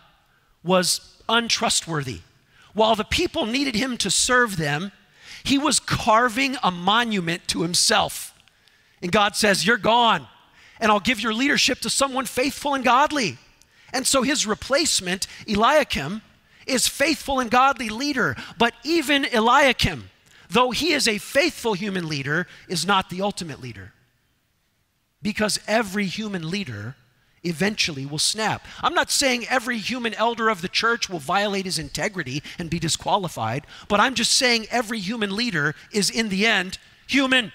was 0.63 1.23
untrustworthy. 1.29 2.19
While 2.73 2.95
the 2.95 3.05
people 3.05 3.45
needed 3.45 3.73
him 3.73 3.95
to 3.99 4.11
serve 4.11 4.57
them, 4.57 4.91
he 5.45 5.57
was 5.57 5.79
carving 5.79 6.57
a 6.61 6.71
monument 6.71 7.47
to 7.47 7.61
himself. 7.61 8.33
And 9.01 9.09
God 9.09 9.37
says, 9.37 9.65
You're 9.65 9.77
gone, 9.77 10.27
and 10.81 10.91
I'll 10.91 10.99
give 10.99 11.21
your 11.21 11.33
leadership 11.33 11.79
to 11.79 11.89
someone 11.89 12.25
faithful 12.25 12.73
and 12.73 12.83
godly. 12.83 13.37
And 13.93 14.05
so 14.05 14.23
his 14.23 14.45
replacement, 14.45 15.25
Eliakim, 15.47 16.21
is 16.65 16.85
faithful 16.85 17.39
and 17.39 17.49
godly 17.49 17.87
leader. 17.87 18.35
But 18.57 18.73
even 18.83 19.23
Eliakim, 19.23 20.09
though 20.49 20.71
he 20.71 20.91
is 20.91 21.07
a 21.07 21.17
faithful 21.17 21.75
human 21.75 22.09
leader, 22.09 22.45
is 22.67 22.85
not 22.85 23.09
the 23.09 23.21
ultimate 23.21 23.61
leader 23.61 23.93
because 25.27 25.59
every 25.67 26.05
human 26.05 26.49
leader 26.49 26.95
eventually 27.43 28.05
will 28.05 28.17
snap. 28.17 28.65
I'm 28.81 28.93
not 28.93 29.11
saying 29.11 29.45
every 29.49 29.77
human 29.77 30.13
elder 30.13 30.47
of 30.47 30.61
the 30.61 30.69
church 30.69 31.09
will 31.09 31.19
violate 31.19 31.65
his 31.65 31.77
integrity 31.77 32.41
and 32.57 32.69
be 32.69 32.79
disqualified, 32.79 33.67
but 33.89 33.99
I'm 33.99 34.15
just 34.15 34.31
saying 34.31 34.67
every 34.71 34.99
human 34.99 35.35
leader 35.35 35.75
is 35.91 36.09
in 36.09 36.29
the 36.29 36.45
end 36.45 36.77
human. 37.07 37.51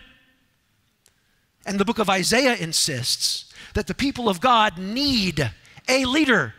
And 1.65 1.81
the 1.81 1.87
book 1.87 1.99
of 1.99 2.11
Isaiah 2.11 2.57
insists 2.57 3.51
that 3.73 3.87
the 3.87 3.95
people 3.95 4.29
of 4.29 4.43
God 4.43 4.77
need 4.77 5.51
a 5.89 6.05
leader 6.05 6.53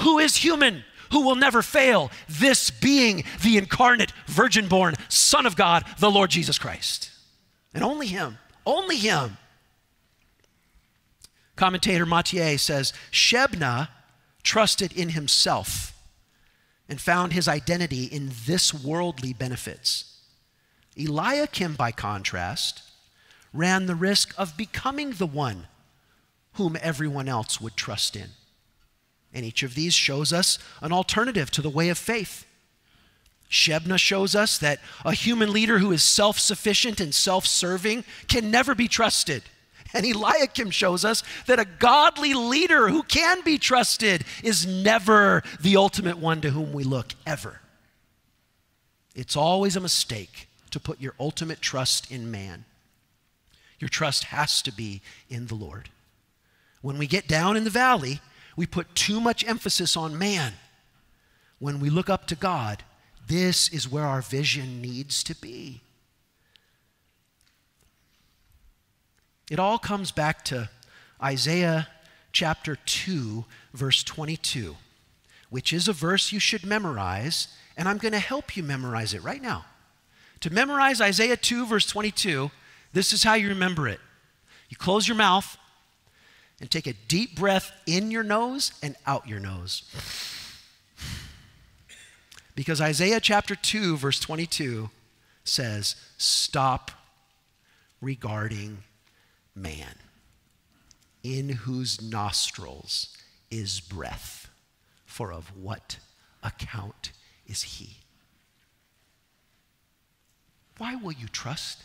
who 0.00 0.18
is 0.18 0.36
human, 0.36 0.82
who 1.12 1.26
will 1.26 1.36
never 1.36 1.60
fail, 1.60 2.10
this 2.26 2.70
being 2.70 3.24
the 3.42 3.58
incarnate, 3.58 4.14
virgin 4.28 4.68
born 4.68 4.94
Son 5.10 5.44
of 5.44 5.56
God, 5.56 5.84
the 5.98 6.10
Lord 6.10 6.30
Jesus 6.30 6.58
Christ. 6.58 7.10
And 7.74 7.84
only 7.84 8.06
Him, 8.06 8.38
only 8.64 8.96
Him 8.96 9.36
Commentator 11.56 12.06
Motyer 12.06 12.58
says 12.58 12.92
Shebna 13.12 13.88
trusted 14.42 14.92
in 14.92 15.10
himself 15.10 15.92
and 16.88 17.00
found 17.00 17.32
his 17.32 17.48
identity 17.48 18.04
in 18.04 18.30
this 18.46 18.74
worldly 18.74 19.32
benefits. 19.32 20.20
Eliakim, 20.96 21.74
by 21.74 21.90
contrast, 21.92 22.82
ran 23.52 23.86
the 23.86 23.94
risk 23.94 24.34
of 24.36 24.56
becoming 24.56 25.12
the 25.12 25.26
one 25.26 25.66
whom 26.54 26.76
everyone 26.80 27.28
else 27.28 27.60
would 27.60 27.76
trust 27.76 28.16
in. 28.16 28.30
And 29.32 29.44
each 29.44 29.62
of 29.62 29.74
these 29.74 29.94
shows 29.94 30.32
us 30.32 30.58
an 30.80 30.92
alternative 30.92 31.50
to 31.52 31.62
the 31.62 31.70
way 31.70 31.88
of 31.88 31.98
faith. 31.98 32.46
Shebna 33.50 33.98
shows 33.98 34.34
us 34.34 34.58
that 34.58 34.80
a 35.04 35.12
human 35.12 35.52
leader 35.52 35.78
who 35.78 35.92
is 35.92 36.02
self 36.02 36.38
sufficient 36.38 37.00
and 37.00 37.14
self 37.14 37.46
serving 37.46 38.04
can 38.28 38.50
never 38.50 38.74
be 38.74 38.88
trusted. 38.88 39.42
And 39.94 40.04
Eliakim 40.04 40.70
shows 40.70 41.04
us 41.04 41.22
that 41.46 41.60
a 41.60 41.64
godly 41.64 42.34
leader 42.34 42.88
who 42.88 43.04
can 43.04 43.42
be 43.42 43.58
trusted 43.58 44.24
is 44.42 44.66
never 44.66 45.42
the 45.60 45.76
ultimate 45.76 46.18
one 46.18 46.40
to 46.40 46.50
whom 46.50 46.72
we 46.72 46.82
look, 46.82 47.14
ever. 47.24 47.60
It's 49.14 49.36
always 49.36 49.76
a 49.76 49.80
mistake 49.80 50.48
to 50.72 50.80
put 50.80 51.00
your 51.00 51.14
ultimate 51.20 51.60
trust 51.60 52.10
in 52.10 52.28
man. 52.28 52.64
Your 53.78 53.88
trust 53.88 54.24
has 54.24 54.60
to 54.62 54.72
be 54.72 55.00
in 55.30 55.46
the 55.46 55.54
Lord. 55.54 55.90
When 56.82 56.98
we 56.98 57.06
get 57.06 57.28
down 57.28 57.56
in 57.56 57.62
the 57.62 57.70
valley, 57.70 58.20
we 58.56 58.66
put 58.66 58.94
too 58.96 59.20
much 59.20 59.46
emphasis 59.46 59.96
on 59.96 60.18
man. 60.18 60.54
When 61.60 61.78
we 61.78 61.88
look 61.88 62.10
up 62.10 62.26
to 62.26 62.34
God, 62.34 62.82
this 63.28 63.68
is 63.68 63.88
where 63.88 64.04
our 64.04 64.20
vision 64.20 64.82
needs 64.82 65.22
to 65.24 65.36
be. 65.36 65.82
It 69.50 69.58
all 69.58 69.78
comes 69.78 70.10
back 70.10 70.44
to 70.46 70.70
Isaiah 71.22 71.88
chapter 72.32 72.76
2, 72.76 73.44
verse 73.74 74.02
22, 74.02 74.76
which 75.50 75.72
is 75.72 75.86
a 75.86 75.92
verse 75.92 76.32
you 76.32 76.40
should 76.40 76.64
memorize, 76.64 77.48
and 77.76 77.88
I'm 77.88 77.98
going 77.98 78.12
to 78.12 78.18
help 78.18 78.56
you 78.56 78.62
memorize 78.62 79.14
it 79.14 79.22
right 79.22 79.42
now. 79.42 79.66
To 80.40 80.50
memorize 80.52 81.00
Isaiah 81.00 81.36
2, 81.36 81.66
verse 81.66 81.86
22, 81.86 82.50
this 82.92 83.12
is 83.12 83.22
how 83.22 83.34
you 83.34 83.48
remember 83.48 83.86
it. 83.88 84.00
You 84.68 84.76
close 84.76 85.06
your 85.06 85.16
mouth 85.16 85.56
and 86.60 86.70
take 86.70 86.86
a 86.86 86.92
deep 86.92 87.36
breath 87.36 87.72
in 87.86 88.10
your 88.10 88.22
nose 88.22 88.72
and 88.82 88.96
out 89.06 89.28
your 89.28 89.40
nose. 89.40 89.82
Because 92.54 92.80
Isaiah 92.80 93.20
chapter 93.20 93.54
2, 93.54 93.96
verse 93.96 94.20
22 94.20 94.90
says, 95.44 95.96
Stop 96.16 96.90
regarding 98.00 98.78
man, 99.54 99.96
in 101.22 101.48
whose 101.50 102.00
nostrils 102.02 103.16
is 103.50 103.80
breath, 103.80 104.48
for 105.04 105.32
of 105.32 105.56
what 105.56 105.98
account 106.42 107.12
is 107.46 107.62
he? 107.62 107.98
Why 110.78 110.96
will 110.96 111.12
you 111.12 111.28
trust 111.28 111.84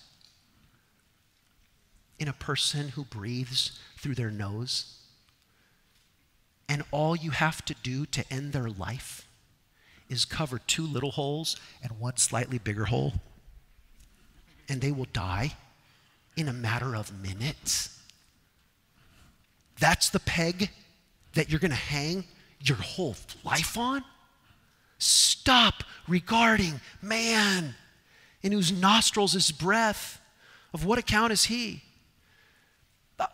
in 2.18 2.28
a 2.28 2.34
person 2.34 2.90
who 2.90 3.04
breathes 3.06 3.80
through 3.98 4.16
their 4.16 4.32
nose? 4.32 4.98
And 6.68 6.84
all 6.92 7.16
you 7.16 7.32
have 7.32 7.64
to 7.66 7.76
do 7.84 8.06
to 8.08 8.34
end 8.34 8.52
their 8.52 8.70
life 8.70 9.28
is 10.10 10.26
cover 10.26 10.60
two 10.60 10.86
little 10.86 11.12
holes 11.12 11.56
and 11.84 12.00
one 12.00 12.18
slightly 12.18 12.58
bigger 12.58 12.86
hole, 12.86 13.14
and 14.68 14.82
they 14.82 14.92
will 14.92 15.08
die 15.14 15.54
in 16.40 16.48
a 16.48 16.54
matter 16.54 16.96
of 16.96 17.12
minutes. 17.22 18.00
That's 19.80 20.10
the 20.10 20.20
peg 20.20 20.70
that 21.34 21.50
you're 21.50 21.60
going 21.60 21.72
to 21.72 21.78
hang 21.78 22.24
your 22.62 22.78
whole 22.78 23.16
life 23.44 23.78
on? 23.78 24.04
Stop 24.98 25.84
regarding 26.08 26.82
man 27.02 27.76
in 28.42 28.52
whose 28.52 28.72
nostrils 28.72 29.36
is 29.36 29.52
breath. 29.52 30.22
Of 30.74 30.86
what 30.86 31.00
account 31.00 31.34
is 31.34 31.46
he? 31.46 31.82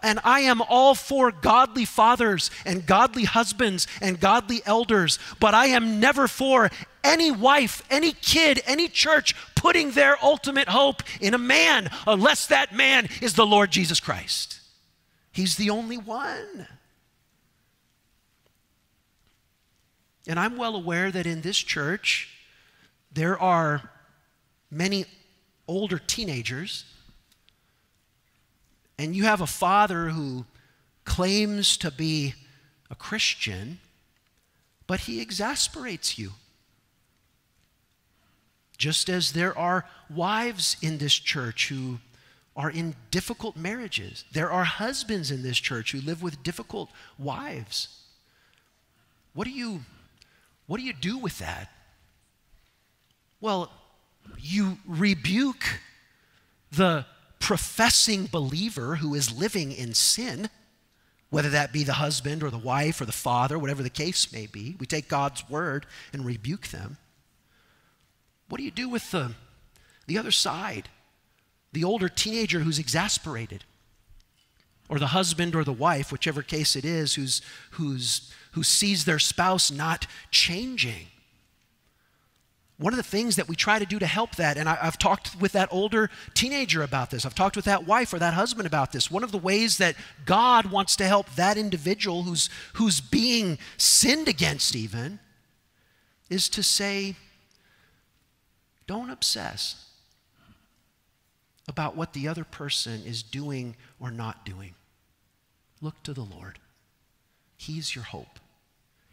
And 0.02 0.20
I 0.24 0.40
am 0.42 0.62
all 0.62 0.96
for 0.96 1.32
godly 1.32 1.86
fathers 1.86 2.50
and 2.66 2.86
godly 2.86 3.26
husbands 3.26 3.88
and 4.02 4.20
godly 4.20 4.62
elders, 4.66 5.20
but 5.40 5.54
I 5.54 5.68
am 5.68 6.00
never 6.00 6.28
for 6.28 6.72
any 7.04 7.30
wife, 7.30 7.84
any 7.90 8.14
kid, 8.14 8.62
any 8.66 8.88
church 8.88 9.36
putting 9.66 9.90
their 9.90 10.16
ultimate 10.24 10.70
hope 10.70 11.02
in 11.20 11.34
a 11.34 11.40
man 11.40 11.90
unless 12.06 12.46
that 12.46 12.72
man 12.72 13.10
is 13.20 13.34
the 13.34 13.48
Lord 13.48 13.72
Jesus 13.72 14.00
Christ. 14.00 14.60
He's 15.32 15.56
the 15.56 15.72
only 15.72 15.98
one. 15.98 16.68
And 20.28 20.40
I'm 20.40 20.56
well 20.56 20.76
aware 20.76 21.10
that 21.10 21.26
in 21.26 21.42
this 21.42 21.58
church, 21.58 22.30
there 23.12 23.42
are 23.42 23.90
many 24.70 25.06
older 25.68 25.98
teenagers 25.98 26.86
and 29.00 29.16
you 29.16 29.24
have 29.24 29.42
a 29.42 29.48
father 29.48 30.10
who 30.10 30.46
claims 31.06 31.76
to 31.78 31.90
be 31.90 32.36
a 32.92 32.96
Christian, 32.96 33.80
but 34.86 35.00
he 35.02 35.22
exasperates 35.22 36.20
you. 36.20 36.34
Just 38.78 39.10
as 39.10 39.32
there 39.32 39.58
are 39.58 39.86
wives 40.10 40.78
in 40.82 40.98
this 40.98 41.14
church 41.14 41.70
who 41.70 42.00
are 42.56 42.70
in 42.70 42.96
difficult 43.12 43.58
marriages, 43.58 44.24
there 44.34 44.52
are 44.52 44.64
husbands 44.64 45.32
in 45.32 45.44
this 45.44 45.58
church 45.58 45.92
who 45.92 46.02
live 46.02 46.22
with 46.24 46.44
difficult 46.44 46.90
wives. 47.18 48.04
What 49.34 49.48
are 49.48 49.52
you, 49.52 49.82
What 50.68 50.80
do 50.80 50.84
you 50.84 50.94
do 50.94 51.18
with 51.18 51.40
that? 51.40 51.70
Well, 53.42 53.72
you 54.40 54.78
rebuke 54.88 55.80
the 56.72 57.06
professing 57.40 58.26
believer 58.26 58.96
who 58.96 59.14
is 59.14 59.38
living 59.38 59.72
in 59.72 59.94
sin, 59.94 60.50
whether 61.30 61.50
that 61.50 61.74
be 61.74 61.84
the 61.84 61.94
husband 61.94 62.42
or 62.42 62.50
the 62.50 62.58
wife 62.58 63.00
or 63.02 63.06
the 63.06 63.12
father, 63.12 63.60
whatever 63.60 63.84
the 63.84 63.90
case 63.90 64.32
may 64.32 64.48
be. 64.48 64.76
We 64.80 64.86
take 64.86 65.08
God's 65.08 65.48
word 65.50 65.86
and 66.14 66.26
rebuke 66.26 66.70
them. 66.70 66.98
What 68.50 68.58
do 68.58 68.64
you 68.64 68.72
do 68.72 68.90
with 68.90 69.12
the, 69.12 69.34
the 70.08 70.18
other 70.18 70.32
side? 70.32 70.90
The 71.74 71.84
older 71.84 72.08
teenager 72.08 72.60
who's 72.60 72.80
exasperated, 72.80 73.66
or 74.88 75.00
the 75.00 75.08
husband 75.08 75.56
or 75.56 75.64
the 75.64 75.74
wife, 75.74 76.12
whichever 76.12 76.42
case 76.42 76.76
it 76.76 76.86
is, 76.86 77.16
who's, 77.16 77.42
who's, 77.72 78.32
who 78.52 78.64
sees 78.64 79.06
their 79.06 79.20
spouse 79.20 79.72
not 79.72 80.08
changing. 80.32 81.08
One 82.78 82.92
of 82.92 82.98
the 82.98 83.04
things 83.04 83.38
that 83.38 83.48
we 83.48 83.56
try 83.56 83.80
to 83.80 83.86
do 83.86 84.00
to 84.00 84.06
help 84.06 84.36
that, 84.36 84.58
and 84.58 84.68
I, 84.68 84.76
have 84.76 84.98
talked 84.98 85.40
with 85.40 85.54
that 85.54 85.70
older 85.72 86.10
teenager 86.34 86.84
about 86.84 87.10
this, 87.10 87.26
I've 87.26 87.34
talked 87.34 87.56
with 87.56 87.66
that 87.66 87.88
wife 87.88 88.14
or 88.14 88.20
that 88.20 88.34
husband 88.34 88.68
about 88.68 88.92
this. 88.92 89.10
One 89.10 89.24
of 89.24 89.32
the 89.32 89.38
ways 89.38 89.78
that 89.78 89.96
God 90.26 90.68
wants 90.68 90.98
to 90.98 91.06
help 91.06 91.34
that 91.36 91.58
individual 91.58 92.24
who's, 92.24 92.50
who's 92.74 93.00
being 93.00 93.58
sinned 93.78 94.28
against, 94.28 94.76
even, 94.76 95.20
is 96.30 96.50
to 96.50 96.62
say, 96.62 97.16
don't 98.88 99.10
obsess 99.10 99.90
about 101.68 101.96
what 101.96 102.14
the 102.14 102.28
other 102.28 102.44
person 102.44 103.02
is 103.06 103.24
doing 103.24 103.76
or 104.00 104.12
not 104.12 104.46
doing. 104.46 104.76
Look 105.82 106.02
to 106.04 106.14
the 106.14 106.22
Lord. 106.22 106.60
He's 107.58 107.96
your 107.96 108.04
hope, 108.04 108.40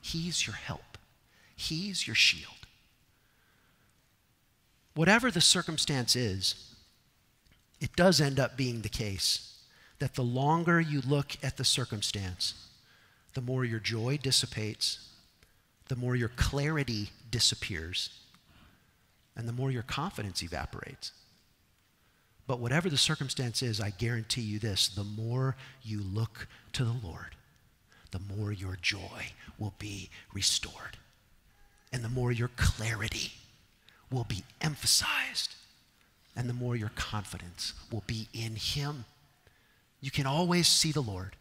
He's 0.00 0.46
your 0.46 0.56
help, 0.56 0.98
He's 1.56 2.06
your 2.06 2.16
shield 2.16 2.62
whatever 4.94 5.30
the 5.30 5.40
circumstance 5.40 6.16
is, 6.16 6.74
it 7.80 7.96
does 7.96 8.20
end 8.20 8.38
up 8.38 8.56
being 8.56 8.82
the 8.82 8.88
case 8.88 9.48
that 9.98 10.14
the 10.14 10.22
longer 10.22 10.80
you 10.80 11.00
look 11.00 11.36
at 11.42 11.56
the 11.56 11.64
circumstance, 11.64 12.68
the 13.34 13.40
more 13.40 13.64
your 13.64 13.78
joy 13.78 14.18
dissipates, 14.22 15.08
the 15.88 15.96
more 15.96 16.16
your 16.16 16.30
clarity 16.30 17.10
disappears, 17.30 18.10
and 19.36 19.48
the 19.48 19.52
more 19.52 19.70
your 19.70 19.82
confidence 19.82 20.42
evaporates. 20.42 21.12
But 22.46 22.60
whatever 22.60 22.90
the 22.90 22.98
circumstance 22.98 23.62
is, 23.62 23.80
I 23.80 23.90
guarantee 23.90 24.42
you 24.42 24.58
this 24.58 24.88
the 24.88 25.04
more 25.04 25.56
you 25.82 26.02
look 26.02 26.48
to 26.72 26.84
the 26.84 26.96
Lord, 27.02 27.36
the 28.10 28.20
more 28.36 28.52
your 28.52 28.76
joy 28.80 29.32
will 29.58 29.74
be 29.78 30.10
restored, 30.34 30.98
and 31.92 32.04
the 32.04 32.08
more 32.08 32.32
your 32.32 32.50
clarity 32.56 33.32
will 34.10 34.24
be 34.24 34.44
emphasized, 34.60 35.54
and 36.36 36.48
the 36.48 36.54
more 36.54 36.76
your 36.76 36.92
confidence 36.94 37.72
will 37.90 38.04
be 38.06 38.28
in 38.34 38.56
Him. 38.56 39.04
You 40.00 40.10
can 40.10 40.26
always 40.26 40.66
see 40.66 40.92
the 40.92 41.00
Lord. 41.00 41.36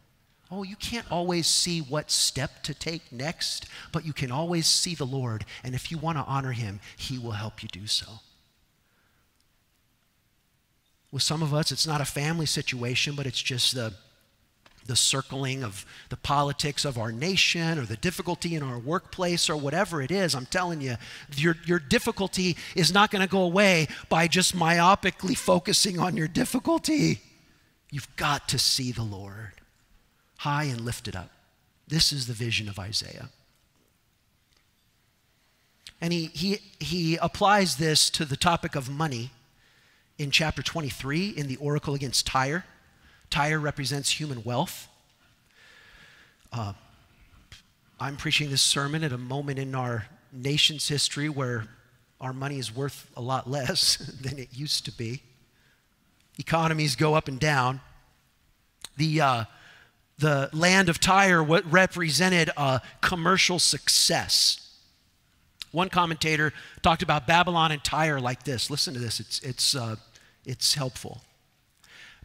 Oh, 0.51 0.63
you 0.63 0.75
can't 0.75 1.09
always 1.09 1.47
see 1.47 1.79
what 1.79 2.11
step 2.11 2.61
to 2.63 2.73
take 2.73 3.09
next, 3.09 3.67
but 3.93 4.05
you 4.05 4.11
can 4.11 4.31
always 4.31 4.67
see 4.67 4.93
the 4.93 5.05
Lord. 5.05 5.45
And 5.63 5.73
if 5.73 5.89
you 5.89 5.97
want 5.97 6.17
to 6.17 6.25
honor 6.25 6.51
Him, 6.51 6.81
He 6.97 7.17
will 7.17 7.31
help 7.31 7.63
you 7.63 7.69
do 7.69 7.87
so. 7.87 8.19
With 11.09 11.23
some 11.23 11.41
of 11.41 11.53
us, 11.53 11.71
it's 11.71 11.87
not 11.87 12.01
a 12.01 12.05
family 12.05 12.45
situation, 12.45 13.15
but 13.15 13.25
it's 13.25 13.41
just 13.41 13.73
the 13.75 13.93
the 14.87 14.95
circling 14.95 15.63
of 15.63 15.85
the 16.09 16.17
politics 16.17 16.85
of 16.85 16.97
our 16.97 17.11
nation 17.11 17.77
or 17.77 17.85
the 17.85 17.95
difficulty 17.97 18.55
in 18.55 18.63
our 18.63 18.79
workplace 18.79 19.47
or 19.47 19.55
whatever 19.55 20.01
it 20.01 20.09
is, 20.09 20.33
I'm 20.33 20.47
telling 20.47 20.81
you, 20.81 20.95
your, 21.35 21.55
your 21.67 21.77
difficulty 21.77 22.57
is 22.75 22.91
not 22.91 23.11
going 23.11 23.21
to 23.21 23.29
go 23.29 23.43
away 23.43 23.87
by 24.09 24.27
just 24.27 24.55
myopically 24.55 25.37
focusing 25.37 25.99
on 25.99 26.17
your 26.17 26.27
difficulty. 26.27 27.21
You've 27.91 28.13
got 28.15 28.49
to 28.49 28.57
see 28.57 28.91
the 28.91 29.03
Lord 29.03 29.60
high 30.41 30.63
and 30.63 30.81
lifted 30.81 31.15
up. 31.15 31.29
This 31.87 32.11
is 32.11 32.25
the 32.25 32.33
vision 32.33 32.67
of 32.67 32.79
Isaiah. 32.79 33.29
And 36.01 36.11
he, 36.11 36.25
he, 36.33 36.57
he 36.79 37.15
applies 37.17 37.77
this 37.77 38.09
to 38.09 38.25
the 38.25 38.35
topic 38.35 38.75
of 38.75 38.89
money 38.89 39.29
in 40.17 40.31
chapter 40.31 40.63
23 40.63 41.29
in 41.29 41.47
the 41.47 41.57
oracle 41.57 41.93
against 41.93 42.25
Tyre. 42.25 42.65
Tyre 43.29 43.59
represents 43.59 44.19
human 44.19 44.43
wealth. 44.43 44.87
Uh, 46.51 46.73
I'm 47.99 48.17
preaching 48.17 48.49
this 48.49 48.63
sermon 48.63 49.03
at 49.03 49.11
a 49.11 49.19
moment 49.19 49.59
in 49.59 49.75
our 49.75 50.07
nation's 50.33 50.87
history 50.87 51.29
where 51.29 51.67
our 52.19 52.33
money 52.33 52.57
is 52.57 52.75
worth 52.75 53.11
a 53.15 53.21
lot 53.21 53.47
less 53.47 53.97
than 54.21 54.39
it 54.39 54.49
used 54.51 54.85
to 54.85 54.91
be. 54.91 55.21
Economies 56.39 56.95
go 56.95 57.13
up 57.13 57.27
and 57.27 57.39
down. 57.39 57.79
The, 58.97 59.21
uh, 59.21 59.43
the 60.21 60.49
land 60.53 60.87
of 60.87 60.99
Tyre 60.99 61.43
what 61.43 61.69
represented 61.69 62.51
a 62.55 62.81
commercial 63.01 63.59
success. 63.59 64.69
One 65.71 65.89
commentator 65.89 66.53
talked 66.81 67.01
about 67.01 67.27
Babylon 67.27 67.71
and 67.71 67.83
Tyre 67.83 68.19
like 68.19 68.43
this. 68.43 68.69
Listen 68.69 68.93
to 68.93 68.99
this, 68.99 69.19
it's, 69.19 69.39
it's, 69.39 69.75
uh, 69.75 69.95
it's 70.45 70.75
helpful. 70.75 71.21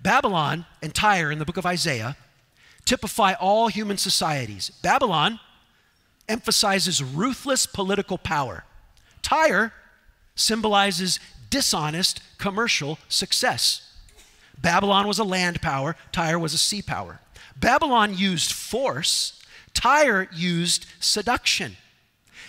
Babylon 0.01 0.67
and 0.83 0.95
Tyre 0.95 1.33
in 1.33 1.39
the 1.39 1.45
book 1.45 1.57
of 1.57 1.65
Isaiah 1.65 2.17
typify 2.85 3.33
all 3.33 3.69
human 3.69 3.97
societies. 3.97 4.71
Babylon 4.83 5.41
emphasizes 6.29 7.03
ruthless 7.03 7.67
political 7.67 8.19
power. 8.19 8.65
Tyre 9.23 9.73
symbolizes 10.35 11.19
dishonest 11.49 12.21
commercial 12.39 12.99
success. 13.09 13.95
Babylon 14.59 15.07
was 15.07 15.19
a 15.19 15.25
land 15.25 15.63
power, 15.63 15.97
Tyre 16.13 16.39
was 16.39 16.53
a 16.53 16.59
sea 16.59 16.83
power. 16.83 17.21
Babylon 17.59 18.17
used 18.17 18.53
force, 18.53 19.43
Tyre 19.75 20.29
used 20.33 20.87
seduction. 21.01 21.77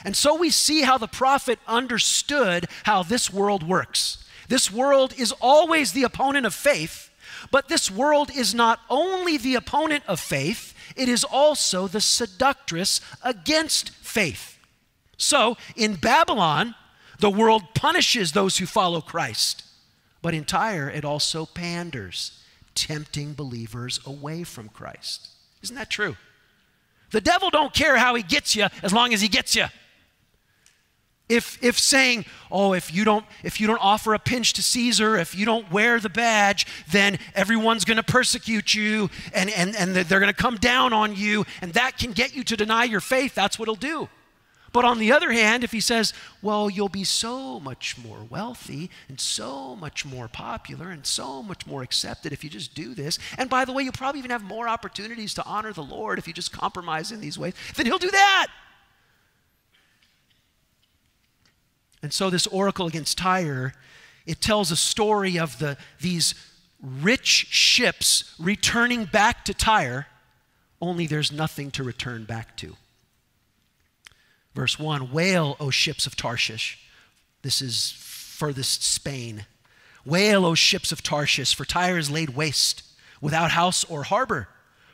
And 0.03 0.15
so 0.15 0.35
we 0.35 0.49
see 0.49 0.81
how 0.81 0.97
the 0.97 1.07
prophet 1.07 1.59
understood 1.67 2.67
how 2.83 3.03
this 3.03 3.31
world 3.31 3.67
works. 3.67 4.23
This 4.47 4.71
world 4.71 5.13
is 5.17 5.33
always 5.41 5.91
the 5.91 6.03
opponent 6.03 6.45
of 6.45 6.53
faith, 6.53 7.09
but 7.51 7.67
this 7.67 7.91
world 7.91 8.31
is 8.35 8.53
not 8.53 8.79
only 8.89 9.37
the 9.37 9.55
opponent 9.55 10.03
of 10.07 10.19
faith, 10.19 10.73
it 10.95 11.09
is 11.09 11.23
also 11.23 11.87
the 11.87 12.01
seductress 12.01 13.01
against 13.23 13.89
faith. 13.89 14.57
So 15.17 15.57
in 15.75 15.95
Babylon, 15.95 16.75
the 17.19 17.29
world 17.29 17.73
punishes 17.73 18.31
those 18.31 18.57
who 18.57 18.65
follow 18.65 19.01
Christ. 19.01 19.63
But 20.21 20.33
in 20.33 20.45
Tyre, 20.45 20.89
it 20.89 21.05
also 21.05 21.45
panders, 21.45 22.43
tempting 22.77 23.33
believers 23.33 23.99
away 24.05 24.43
from 24.43 24.69
Christ. 24.69 25.29
Isn't 25.63 25.75
that 25.75 25.89
true? 25.89 26.15
The 27.11 27.19
devil 27.19 27.49
don't 27.49 27.73
care 27.73 27.97
how 27.97 28.13
he 28.15 28.21
gets 28.21 28.55
you 28.55 28.67
as 28.83 28.93
long 28.93 29.13
as 29.13 29.21
he 29.21 29.27
gets 29.27 29.55
you. 29.55 29.65
If, 31.27 31.61
if 31.61 31.77
saying, 31.77 32.25
oh, 32.51 32.73
if 32.73 32.93
you, 32.93 33.03
don't, 33.03 33.25
if 33.43 33.59
you 33.59 33.67
don't 33.67 33.83
offer 33.83 34.13
a 34.13 34.19
pinch 34.19 34.53
to 34.53 34.63
Caesar, 34.63 35.17
if 35.17 35.35
you 35.35 35.45
don't 35.45 35.69
wear 35.71 35.99
the 35.99 36.09
badge, 36.09 36.67
then 36.91 37.19
everyone's 37.35 37.83
going 37.83 37.97
to 37.97 38.03
persecute 38.03 38.73
you 38.73 39.09
and, 39.33 39.49
and, 39.49 39.75
and 39.75 39.93
they're 39.93 40.21
going 40.21 40.31
to 40.31 40.41
come 40.41 40.55
down 40.55 40.93
on 40.93 41.15
you, 41.15 41.45
and 41.61 41.73
that 41.73 41.97
can 41.97 42.13
get 42.13 42.33
you 42.33 42.45
to 42.45 42.55
deny 42.55 42.85
your 42.85 43.01
faith, 43.01 43.35
that's 43.35 43.59
what 43.59 43.67
he'll 43.67 43.75
do. 43.75 44.07
But 44.73 44.85
on 44.85 44.99
the 44.99 45.11
other 45.11 45.31
hand, 45.31 45.63
if 45.63 45.71
he 45.71 45.79
says, 45.79 46.13
well, 46.41 46.69
you'll 46.69 46.89
be 46.89 47.03
so 47.03 47.59
much 47.59 47.97
more 47.97 48.23
wealthy 48.29 48.89
and 49.07 49.19
so 49.19 49.75
much 49.75 50.05
more 50.05 50.27
popular 50.27 50.89
and 50.89 51.05
so 51.05 51.41
much 51.41 51.65
more 51.65 51.83
accepted 51.83 52.33
if 52.33 52.43
you 52.43 52.49
just 52.49 52.75
do 52.75 52.93
this, 52.93 53.17
and 53.37 53.49
by 53.49 53.65
the 53.65 53.71
way, 53.71 53.83
you'll 53.83 53.93
probably 53.93 54.19
even 54.19 54.31
have 54.31 54.43
more 54.43 54.67
opportunities 54.67 55.33
to 55.35 55.45
honor 55.45 55.73
the 55.73 55.83
Lord 55.83 56.19
if 56.19 56.27
you 56.27 56.33
just 56.33 56.51
compromise 56.51 57.11
in 57.11 57.21
these 57.21 57.37
ways, 57.37 57.53
then 57.75 57.85
he'll 57.85 57.97
do 57.97 58.11
that. 58.11 58.47
And 62.03 62.13
so 62.13 62.29
this 62.29 62.47
oracle 62.47 62.87
against 62.87 63.17
Tyre, 63.17 63.73
it 64.25 64.41
tells 64.41 64.71
a 64.71 64.75
story 64.75 65.39
of 65.39 65.57
the, 65.59 65.77
these 65.99 66.35
rich 66.81 67.47
ships 67.49 68.35
returning 68.37 69.05
back 69.05 69.45
to 69.45 69.53
Tyre, 69.53 70.07
only 70.79 71.07
there's 71.07 71.31
nothing 71.31 71.71
to 71.71 71.83
return 71.83 72.25
back 72.25 72.55
to. 72.57 72.75
Verse 74.57 74.79
1 74.79 75.11
Wail, 75.11 75.55
O 75.59 75.69
ships 75.69 76.07
of 76.07 76.15
Tarshish. 76.15 76.79
This 77.43 77.61
is 77.61 77.93
furthest 77.95 78.81
Spain. 78.81 79.45
Wail, 80.03 80.47
O 80.47 80.55
ships 80.55 80.91
of 80.91 81.03
Tarshish, 81.03 81.53
for 81.53 81.63
Tyre 81.63 81.99
is 81.99 82.09
laid 82.09 82.31
waste, 82.31 82.81
without 83.21 83.51
house 83.51 83.83
or 83.83 84.01
harbor. 84.01 84.47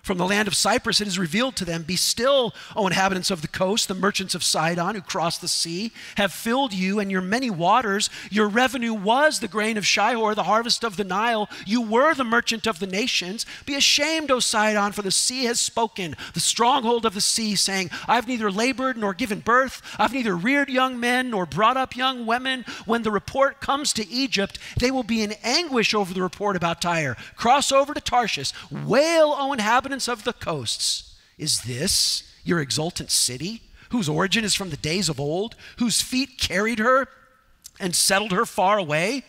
From 0.04 0.18
the 0.18 0.26
land 0.26 0.50
of 0.50 0.56
Cyprus 0.56 1.00
it 1.00 1.08
is 1.08 1.18
revealed 1.18 1.56
to 1.56 1.64
them 1.64 1.84
Be 1.84 1.96
still, 1.96 2.54
O 2.76 2.86
inhabitants 2.86 3.32
of 3.32 3.42
the 3.42 3.48
coast, 3.48 3.88
the 3.88 3.94
merchants 3.94 4.36
of 4.36 4.44
Sidon 4.44 4.96
who 4.96 5.02
cross 5.02 5.38
the 5.38 5.48
sea, 5.48 5.94
have 6.18 6.34
filled 6.34 6.74
you 6.74 7.00
and 7.00 7.10
your 7.10 7.22
many 7.22 7.50
waters. 7.50 8.10
Your 8.30 8.50
revenue 8.50 8.94
was 8.94 9.40
the 9.40 9.48
grain 9.48 9.78
of 9.78 9.86
Shihor, 9.86 10.36
the 10.36 10.44
harvest 10.44 10.84
of 10.84 10.98
the 10.98 11.06
Nile. 11.06 11.50
You 11.66 11.82
were 11.82 12.14
the 12.14 12.26
merchant 12.26 12.68
of 12.68 12.80
the 12.80 12.86
nations. 12.86 13.46
Be 13.66 13.76
ashamed, 13.76 14.30
O 14.30 14.42
Sidon, 14.42 14.92
for 14.92 15.04
the 15.04 15.10
sea 15.10 15.46
has 15.46 15.62
spoken, 15.62 16.18
the 16.34 16.42
stronghold 16.42 17.06
of 17.06 17.14
the 17.14 17.22
sea, 17.22 17.56
saying, 17.56 17.90
I've 18.06 18.28
neither 18.28 18.52
labored 18.52 18.98
nor 18.98 19.14
given 19.14 19.40
birth, 19.40 19.82
I've 19.98 20.12
neither 20.12 20.36
reared 20.36 20.68
young 20.68 21.00
men 21.00 21.30
nor 21.30 21.46
brought 21.46 21.78
up 21.78 21.96
young 21.96 22.26
women. 22.26 22.66
When 22.86 23.04
the 23.04 23.12
report 23.12 23.62
comes 23.62 23.94
to 23.94 24.10
Egypt, 24.10 24.60
they 24.78 24.92
will 24.92 25.04
be 25.04 25.24
in 25.24 25.36
anguish 25.44 25.94
over 25.94 26.14
the 26.14 26.22
report 26.22 26.58
about 26.58 26.82
Tyre. 26.82 27.16
Cross 27.38 27.72
over 27.72 27.94
to 27.94 28.02
Tarshish. 28.02 28.52
Wail, 28.70 29.34
O 29.40 29.54
inhabitants 29.54 29.93
inhabitants 29.94 30.08
of 30.08 30.24
the 30.24 30.34
coasts, 30.34 31.16
is 31.38 31.62
this 31.62 32.24
your 32.44 32.60
exultant 32.60 33.12
city, 33.12 33.62
whose 33.92 34.10
origin 34.10 34.44
is 34.44 34.56
from 34.56 34.72
the 34.72 34.78
days 34.78 35.08
of 35.08 35.20
old, 35.20 35.56
whose 35.78 36.02
feet 36.02 36.40
carried 36.40 36.80
her 36.80 37.08
and 37.80 37.96
settled 37.96 38.32
her 38.32 38.46
far 38.46 38.80
away? 38.80 39.24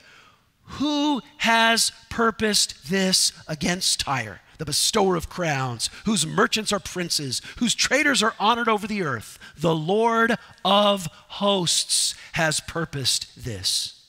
Who 0.81 1.21
has 1.39 1.93
purposed 2.09 2.89
this 2.89 3.33
against 3.47 4.01
Tyre, 4.01 4.41
the 4.57 4.65
bestower 4.65 5.17
of 5.17 5.29
crowns, 5.29 5.91
whose 6.07 6.27
merchants 6.27 6.73
are 6.73 6.81
princes, 6.81 7.43
whose 7.59 7.75
traders 7.75 8.23
are 8.23 8.35
honored 8.41 8.69
over 8.69 8.87
the 8.87 9.03
earth? 9.03 9.39
The 9.59 9.75
Lord 9.75 10.37
of 10.65 11.09
hosts 11.29 12.15
has 12.33 12.61
purposed 12.61 13.45
this 13.45 14.01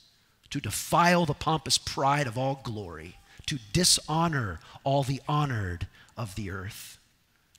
to 0.48 0.60
defile 0.60 1.26
the 1.26 1.34
pompous 1.34 1.76
pride 1.76 2.26
of 2.26 2.38
all 2.38 2.60
glory, 2.64 3.18
to 3.44 3.58
dishonor 3.74 4.60
all 4.84 5.02
the 5.02 5.20
honored 5.28 5.86
of 6.16 6.34
the 6.34 6.50
earth. 6.50 6.98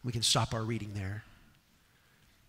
We 0.03 0.11
can 0.11 0.23
stop 0.23 0.53
our 0.53 0.63
reading 0.63 0.93
there. 0.93 1.23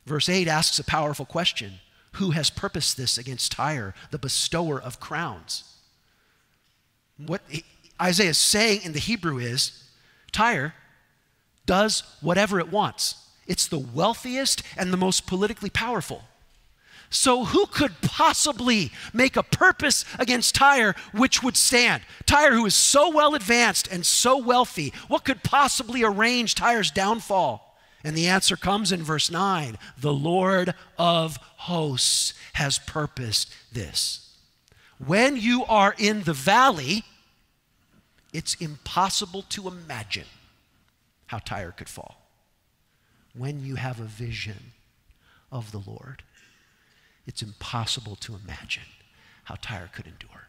Verse 0.06 0.28
8 0.28 0.48
asks 0.48 0.78
a 0.78 0.84
powerful 0.84 1.26
question 1.26 1.80
Who 2.12 2.30
has 2.30 2.50
purposed 2.50 2.96
this 2.96 3.18
against 3.18 3.52
Tyre, 3.52 3.94
the 4.10 4.18
bestower 4.18 4.80
of 4.80 5.00
crowns? 5.00 5.64
What 7.16 7.42
Isaiah 8.00 8.30
is 8.30 8.38
saying 8.38 8.82
in 8.84 8.92
the 8.92 9.00
Hebrew 9.00 9.38
is 9.38 9.84
Tyre 10.30 10.74
does 11.66 12.02
whatever 12.20 12.58
it 12.60 12.70
wants. 12.70 13.16
It's 13.46 13.66
the 13.66 13.78
wealthiest 13.78 14.62
and 14.76 14.92
the 14.92 14.96
most 14.96 15.26
politically 15.26 15.70
powerful. 15.70 16.22
So, 17.10 17.44
who 17.44 17.66
could 17.66 18.00
possibly 18.02 18.92
make 19.14 19.36
a 19.36 19.42
purpose 19.42 20.04
against 20.18 20.54
Tyre 20.54 20.94
which 21.12 21.42
would 21.42 21.56
stand? 21.56 22.02
Tyre, 22.26 22.52
who 22.52 22.66
is 22.66 22.74
so 22.74 23.10
well 23.10 23.34
advanced 23.34 23.88
and 23.90 24.04
so 24.04 24.36
wealthy, 24.36 24.92
what 25.08 25.24
could 25.24 25.42
possibly 25.42 26.02
arrange 26.02 26.54
Tyre's 26.54 26.90
downfall? 26.90 27.68
And 28.04 28.16
the 28.16 28.28
answer 28.28 28.56
comes 28.56 28.92
in 28.92 29.02
verse 29.02 29.30
9 29.30 29.78
The 29.96 30.12
Lord 30.12 30.74
of 30.98 31.38
hosts 31.56 32.34
has 32.54 32.78
purposed 32.78 33.54
this. 33.72 34.36
When 35.04 35.36
you 35.36 35.64
are 35.64 35.94
in 35.96 36.24
the 36.24 36.32
valley, 36.32 37.04
it's 38.32 38.54
impossible 38.54 39.42
to 39.50 39.68
imagine 39.68 40.26
how 41.26 41.38
Tyre 41.38 41.72
could 41.72 41.88
fall. 41.88 42.28
When 43.34 43.64
you 43.64 43.76
have 43.76 44.00
a 44.00 44.04
vision 44.04 44.72
of 45.50 45.72
the 45.72 45.78
Lord, 45.78 46.22
it's 47.28 47.42
impossible 47.42 48.16
to 48.16 48.34
imagine 48.34 48.84
how 49.44 49.56
Tyre 49.60 49.90
could 49.94 50.06
endure. 50.06 50.48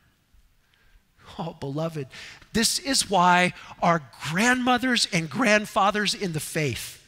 Oh, 1.37 1.55
beloved, 1.59 2.07
this 2.53 2.79
is 2.79 3.09
why 3.09 3.53
our 3.81 4.01
grandmothers 4.29 5.07
and 5.13 5.29
grandfathers 5.29 6.15
in 6.15 6.31
the 6.31 6.39
faith, 6.39 7.05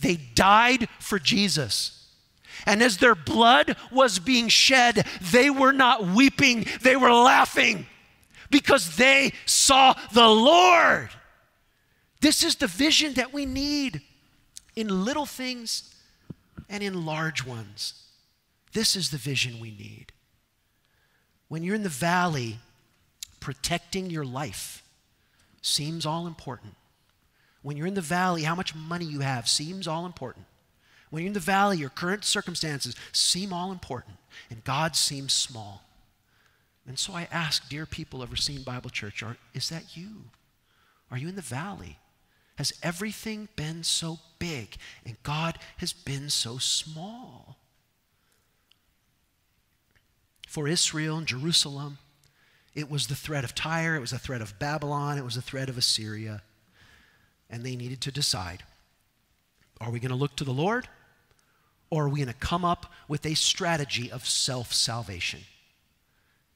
they 0.00 0.16
died 0.16 0.88
for 0.98 1.18
Jesus. 1.18 2.06
And 2.66 2.82
as 2.82 2.98
their 2.98 3.14
blood 3.14 3.76
was 3.90 4.18
being 4.18 4.48
shed, 4.48 5.06
they 5.32 5.50
were 5.50 5.72
not 5.72 6.06
weeping, 6.08 6.66
they 6.82 6.96
were 6.96 7.12
laughing 7.12 7.86
because 8.50 8.96
they 8.96 9.32
saw 9.46 9.94
the 10.12 10.28
Lord. 10.28 11.10
This 12.20 12.42
is 12.42 12.56
the 12.56 12.66
vision 12.66 13.14
that 13.14 13.32
we 13.32 13.46
need 13.46 14.02
in 14.74 15.04
little 15.04 15.26
things 15.26 15.94
and 16.68 16.82
in 16.82 17.06
large 17.06 17.44
ones. 17.44 18.03
This 18.74 18.96
is 18.96 19.10
the 19.10 19.16
vision 19.16 19.60
we 19.60 19.70
need. 19.70 20.12
When 21.48 21.62
you're 21.62 21.76
in 21.76 21.84
the 21.84 21.88
valley, 21.88 22.58
protecting 23.40 24.10
your 24.10 24.24
life 24.24 24.82
seems 25.62 26.04
all 26.04 26.26
important. 26.26 26.74
When 27.62 27.76
you're 27.76 27.86
in 27.86 27.94
the 27.94 28.00
valley, 28.02 28.42
how 28.42 28.54
much 28.54 28.74
money 28.74 29.06
you 29.06 29.20
have 29.20 29.48
seems 29.48 29.88
all 29.88 30.04
important. 30.04 30.44
When 31.08 31.22
you're 31.22 31.28
in 31.28 31.34
the 31.34 31.40
valley, 31.40 31.78
your 31.78 31.88
current 31.88 32.24
circumstances 32.24 32.96
seem 33.12 33.52
all 33.52 33.70
important, 33.70 34.16
and 34.50 34.64
God 34.64 34.96
seems 34.96 35.32
small. 35.32 35.84
And 36.86 36.98
so 36.98 37.14
I 37.14 37.28
ask, 37.30 37.68
dear 37.68 37.86
people 37.86 38.22
of 38.22 38.30
Racine 38.30 38.62
Bible 38.62 38.90
Church, 38.90 39.22
are, 39.22 39.36
is 39.54 39.68
that 39.70 39.96
you? 39.96 40.24
Are 41.10 41.16
you 41.16 41.28
in 41.28 41.36
the 41.36 41.42
valley? 41.42 41.98
Has 42.56 42.72
everything 42.82 43.48
been 43.56 43.82
so 43.82 44.18
big 44.38 44.76
and 45.04 45.22
God 45.22 45.58
has 45.78 45.92
been 45.92 46.30
so 46.30 46.58
small? 46.58 47.56
For 50.54 50.68
Israel 50.68 51.18
and 51.18 51.26
Jerusalem. 51.26 51.98
It 52.76 52.88
was 52.88 53.08
the 53.08 53.16
threat 53.16 53.42
of 53.42 53.56
Tyre, 53.56 53.96
it 53.96 54.00
was 54.00 54.12
the 54.12 54.20
threat 54.20 54.40
of 54.40 54.56
Babylon, 54.60 55.18
it 55.18 55.24
was 55.24 55.34
the 55.34 55.42
threat 55.42 55.68
of 55.68 55.76
Assyria. 55.76 56.42
And 57.50 57.64
they 57.64 57.74
needed 57.74 58.00
to 58.02 58.12
decide 58.12 58.62
are 59.80 59.90
we 59.90 59.98
going 59.98 60.10
to 60.10 60.16
look 60.16 60.36
to 60.36 60.44
the 60.44 60.52
Lord 60.52 60.88
or 61.90 62.04
are 62.04 62.08
we 62.08 62.20
going 62.20 62.32
to 62.32 62.34
come 62.34 62.64
up 62.64 62.86
with 63.08 63.26
a 63.26 63.34
strategy 63.34 64.12
of 64.12 64.28
self 64.28 64.72
salvation? 64.72 65.40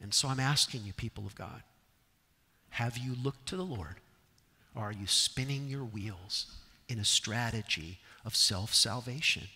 And 0.01 0.15
so 0.15 0.29
I'm 0.29 0.39
asking 0.39 0.85
you, 0.85 0.93
people 0.93 1.27
of 1.27 1.35
God, 1.35 1.65
have 2.71 2.97
you 2.97 3.17
looked 3.21 3.47
to 3.47 3.57
the 3.57 3.65
Lord 3.65 3.97
or 4.77 4.85
are 4.85 4.93
you 4.93 5.09
spinning 5.09 5.67
your 5.67 5.83
wheels 5.85 6.55
in 6.89 7.01
a 7.01 7.05
strategy 7.05 7.99
of 8.25 8.37
self 8.37 8.73
salvation? 8.73 9.49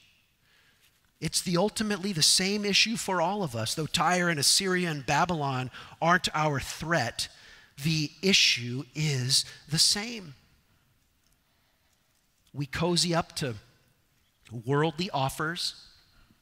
It's 1.22 1.40
the 1.40 1.56
ultimately 1.56 2.12
the 2.12 2.20
same 2.20 2.64
issue 2.64 2.96
for 2.96 3.22
all 3.22 3.44
of 3.44 3.54
us. 3.54 3.76
Though 3.76 3.86
Tyre 3.86 4.28
and 4.28 4.40
Assyria 4.40 4.90
and 4.90 5.06
Babylon 5.06 5.70
aren't 6.02 6.28
our 6.34 6.58
threat, 6.58 7.28
the 7.80 8.10
issue 8.22 8.82
is 8.96 9.44
the 9.68 9.78
same. 9.78 10.34
We 12.52 12.66
cozy 12.66 13.14
up 13.14 13.36
to 13.36 13.54
worldly 14.66 15.10
offers. 15.10 15.76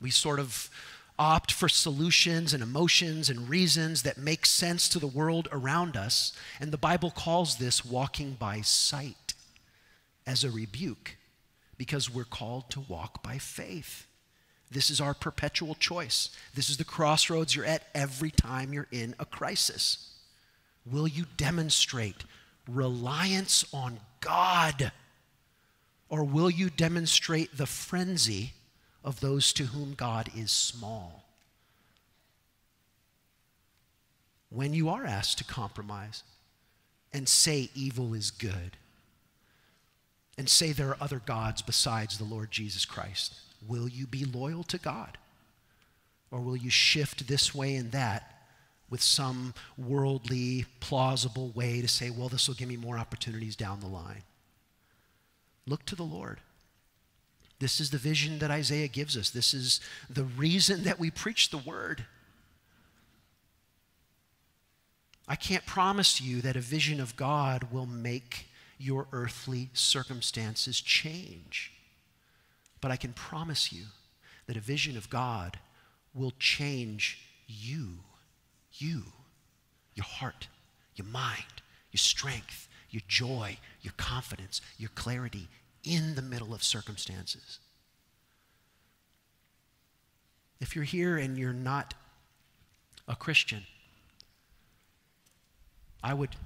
We 0.01 0.11
sort 0.11 0.41
of 0.41 0.71
opt 1.19 1.53
for 1.53 1.69
solutions 1.69 2.55
and 2.55 2.63
emotions 2.63 3.29
and 3.29 3.51
reasons 3.51 4.03
that 4.05 4.17
make 4.17 4.47
sense 4.47 4.89
to 4.89 4.99
the 4.99 5.07
world 5.07 5.47
around 5.53 5.95
us. 5.95 6.33
And 6.59 6.73
the 6.73 6.79
Bible 6.79 7.11
calls 7.11 7.57
this 7.57 7.85
walking 7.85 8.33
by 8.33 8.63
sight 8.63 9.35
as 10.27 10.43
a 10.43 10.51
rebuke 10.51 11.19
because 11.77 12.09
we're 12.09 12.25
called 12.25 12.71
to 12.71 12.81
walk 12.81 13.23
by 13.23 13.37
faith. 13.37 14.07
This 14.71 14.91
is 14.91 15.01
our 15.01 15.15
perpetual 15.15 15.75
choice. 15.75 16.31
This 16.55 16.71
is 16.71 16.77
the 16.77 16.85
crossroads 16.85 17.57
you're 17.57 17.65
at 17.65 17.89
every 17.95 18.31
time 18.31 18.73
you're 18.73 18.87
in 18.93 19.15
a 19.19 19.25
crisis. 19.25 20.13
Will 20.87 21.09
you 21.09 21.27
demonstrate 21.37 22.25
reliance 22.69 23.65
on 23.73 23.99
God? 24.21 24.93
Or 26.09 26.25
will 26.25 26.51
you 26.51 26.71
demonstrate 26.71 27.57
the 27.57 27.67
frenzy 27.67 28.53
of 29.03 29.21
those 29.21 29.53
to 29.55 29.65
whom 29.65 29.95
God 29.95 30.31
is 30.37 30.51
small? 30.53 31.25
When 34.51 34.75
you 34.75 34.89
are 34.89 35.05
asked 35.05 35.39
to 35.39 35.45
compromise 35.45 36.23
and 37.13 37.29
say 37.29 37.71
evil 37.75 38.15
is 38.15 38.31
good, 38.31 38.77
and 40.39 40.49
say 40.49 40.73
there 40.73 40.89
are 40.89 40.97
other 41.03 41.21
gods 41.25 41.61
besides 41.61 42.17
the 42.17 42.25
Lord 42.25 42.51
Jesus 42.51 42.85
Christ, 42.85 43.35
Will 43.67 43.89
you 43.89 44.07
be 44.07 44.25
loyal 44.25 44.63
to 44.65 44.79
God? 44.79 45.19
Or 46.31 46.41
will 46.41 46.57
you 46.57 46.71
shift 46.71 47.27
this 47.27 47.55
way 47.55 47.77
and 47.77 47.93
that 47.93 48.37
with 48.89 49.03
some 49.03 49.55
worldly, 49.77 50.67
plausible 50.81 51.51
way 51.51 51.81
to 51.81 51.89
say, 51.89 52.11
well, 52.11 52.29
this 52.29 52.49
will 52.49 52.55
give 52.55 52.69
me 52.69 52.77
more 52.77 52.99
opportunities 52.99 53.57
down 53.57 53.81
the 53.81 53.87
line? 53.87 54.23
Look 55.67 55.85
to 55.87 55.97
the 55.97 56.03
Lord. 56.03 56.41
This 57.59 57.79
is 57.79 57.91
the 57.91 57.99
vision 57.99 58.39
that 58.39 58.51
Isaiah 58.51 58.89
gives 58.89 59.17
us. 59.17 59.31
This 59.31 59.53
is 59.53 59.81
the 60.09 60.25
reason 60.25 60.85
that 60.85 60.99
we 60.99 61.11
preach 61.11 61.51
the 61.51 61.59
word. 61.59 62.07
I 65.29 65.37
can't 65.37 65.67
promise 65.67 66.21
you 66.21 66.41
that 66.41 66.57
a 66.57 66.61
vision 66.61 67.01
of 67.01 67.17
God 67.17 67.69
will 67.71 67.87
make 67.87 68.47
your 68.79 69.07
earthly 69.13 69.69
circumstances 69.75 70.81
change. 70.81 71.73
But 72.81 72.91
I 72.91 72.97
can 72.97 73.13
promise 73.13 73.73
you 73.73 73.85
that 74.47 74.57
a 74.57 74.61
vision 74.61 74.97
of 74.97 75.11
God 75.11 75.59
will 76.15 76.33
change 76.39 77.19
you, 77.47 77.99
you, 78.73 79.05
your 79.95 80.05
heart, 80.05 80.49
your 80.97 81.07
mind, 81.07 81.63
your 81.93 81.99
strength, 81.99 82.69
your 82.91 83.03
joy, 83.07 83.59
your 83.83 83.93
confidence, 83.97 84.61
your 84.79 84.91
clarity 84.95 85.49
in 85.85 86.15
the 86.15 86.23
middle 86.23 86.53
of 86.53 86.63
circumstances. 86.63 87.59
If 90.61 90.75
you're 90.75 90.85
here 90.85 91.17
and 91.17 91.39
you're 91.39 91.53
not 91.53 91.95
a 93.09 93.17
Christian, 93.17 93.65
I 96.03 96.15
would, 96.15 96.37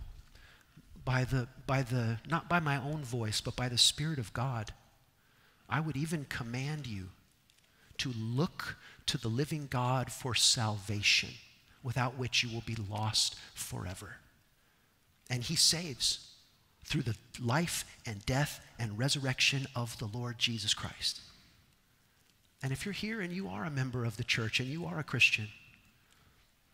by 1.05 1.25
the, 1.25 1.49
by 1.67 1.83
the, 1.83 2.19
not 2.29 2.49
by 2.49 2.61
my 2.61 2.77
own 2.77 3.03
voice, 3.03 3.41
but 3.41 3.57
by 3.57 3.69
the 3.69 3.79
Spirit 3.79 4.19
of 4.19 4.33
God, 4.33 4.73
I 5.69 5.81
would 5.81 5.97
even 5.97 6.27
command 6.27 6.87
you 6.87 7.09
to 7.99 8.13
look 8.13 8.77
to 9.07 9.19
the 9.19 9.29
living 9.29 9.69
God 9.71 10.11
for 10.11 10.35
salvation, 10.35 11.31
without 11.83 12.19
which 12.19 12.43
you 12.43 12.53
will 12.53 12.65
be 12.67 12.77
lost 12.91 13.37
forever. 13.55 14.17
And 15.31 15.43
He 15.43 15.57
saves 15.57 16.31
through 16.85 17.03
the 17.03 17.17
life 17.41 17.85
and 18.07 18.25
death 18.27 18.61
and 18.79 18.99
resurrection 18.99 19.67
of 19.75 19.99
the 19.99 20.07
Lord 20.07 20.39
Jesus 20.39 20.75
Christ. 20.75 21.21
And 22.63 22.73
if 22.73 22.85
you're 22.85 22.93
here 22.93 23.21
and 23.21 23.33
you 23.33 23.49
are 23.49 23.65
a 23.65 23.71
member 23.71 24.05
of 24.05 24.17
the 24.17 24.25
church 24.25 24.61
and 24.61 24.69
you 24.69 24.87
are 24.87 24.99
a 24.99 25.05
Christian, 25.05 25.49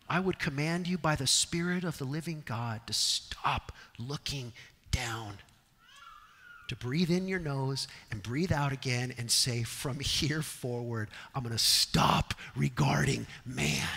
I 0.07 0.19
would 0.19 0.39
command 0.39 0.87
you 0.87 0.97
by 0.97 1.15
the 1.15 1.27
Spirit 1.27 1.83
of 1.83 1.97
the 1.97 2.05
living 2.05 2.43
God 2.45 2.81
to 2.87 2.93
stop 2.93 3.71
looking 3.97 4.51
down, 4.91 5.37
to 6.71 6.75
breathe 6.77 7.11
in 7.11 7.27
your 7.27 7.37
nose 7.37 7.85
and 8.11 8.23
breathe 8.23 8.53
out 8.53 8.71
again 8.71 9.13
and 9.17 9.29
say, 9.29 9.61
From 9.61 9.99
here 9.99 10.41
forward, 10.41 11.09
I'm 11.35 11.43
going 11.43 11.51
to 11.51 11.61
stop 11.61 12.33
regarding 12.55 13.27
man 13.45 13.89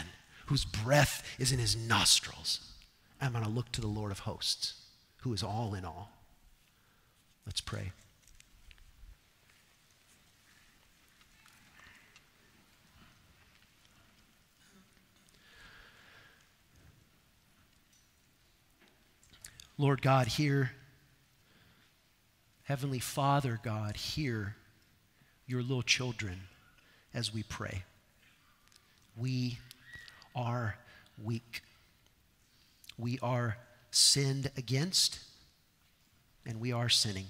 whose 0.47 0.65
breath 0.65 1.23
is 1.39 1.53
in 1.53 1.61
his 1.61 1.77
nostrils. 1.77 2.73
I'm 3.21 3.31
going 3.31 3.45
to 3.45 3.51
look 3.51 3.71
to 3.73 3.81
the 3.81 3.87
Lord 3.87 4.11
of 4.11 4.19
hosts, 4.19 4.75
who 5.19 5.33
is 5.33 5.45
all 5.45 5.75
in 5.75 5.85
all. 5.85 6.11
Let's 7.47 7.61
pray. 7.61 7.93
Lord 19.79 20.03
God, 20.03 20.27
hear. 20.27 20.73
Heavenly 22.65 22.99
Father, 22.99 23.61
God, 23.63 23.97
hear 23.97 24.57
your 25.47 25.61
little 25.61 25.83
children 25.83 26.45
as 27.13 27.33
we 27.33 27.43
pray. 27.43 27.85
We 29.15 29.59
are 30.35 30.79
weak. 31.23 31.63
We 32.99 33.19
are 33.23 33.59
sinned 33.91 34.51
against, 34.57 35.19
and 36.47 36.59
we 36.59 36.73
are 36.73 36.89
sinning. 36.89 37.27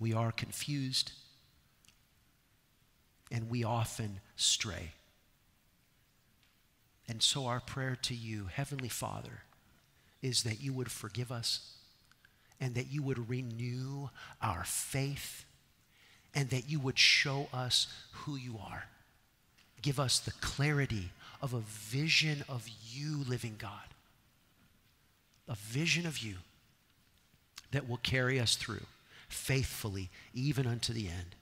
We 0.00 0.14
are 0.14 0.32
confused, 0.32 1.12
and 3.30 3.50
we 3.50 3.62
often 3.62 4.20
stray. 4.36 4.92
And 7.06 7.22
so, 7.22 7.44
our 7.44 7.60
prayer 7.60 7.94
to 8.02 8.14
you, 8.14 8.46
Heavenly 8.50 8.88
Father, 8.88 9.42
is 10.22 10.44
that 10.44 10.62
you 10.62 10.72
would 10.72 10.90
forgive 10.90 11.30
us 11.30 11.74
and 12.64 12.76
that 12.76 12.90
you 12.90 13.02
would 13.02 13.28
renew 13.28 14.08
our 14.40 14.64
faith 14.64 15.44
and 16.34 16.48
that 16.48 16.70
you 16.70 16.80
would 16.80 16.98
show 16.98 17.46
us 17.52 17.88
who 18.12 18.36
you 18.36 18.58
are. 18.58 18.84
Give 19.82 20.00
us 20.00 20.18
the 20.18 20.32
clarity 20.40 21.10
of 21.42 21.52
a 21.52 21.60
vision 21.60 22.42
of 22.48 22.66
you, 22.90 23.22
living 23.28 23.56
God, 23.58 23.92
a 25.46 25.54
vision 25.56 26.06
of 26.06 26.20
you 26.20 26.36
that 27.70 27.86
will 27.86 27.98
carry 27.98 28.40
us 28.40 28.56
through 28.56 28.86
faithfully, 29.28 30.08
even 30.32 30.66
unto 30.66 30.94
the 30.94 31.08
end. 31.08 31.36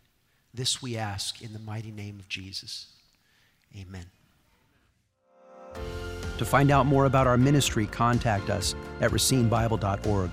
This 0.53 0.83
we 0.83 0.97
ask 0.97 1.41
in 1.41 1.53
the 1.53 1.61
mighty 1.61 1.93
name 1.93 2.19
of 2.19 2.29
Jesus. 2.29 2.89
Amen. 3.79 4.07
To 6.39 6.45
find 6.45 6.73
out 6.73 6.87
more 6.87 7.05
about 7.05 7.29
our 7.29 7.39
ministry, 7.39 7.87
contact 7.87 8.51
us 8.51 8.75
at 9.01 9.13
racinebible.org. 9.13 10.33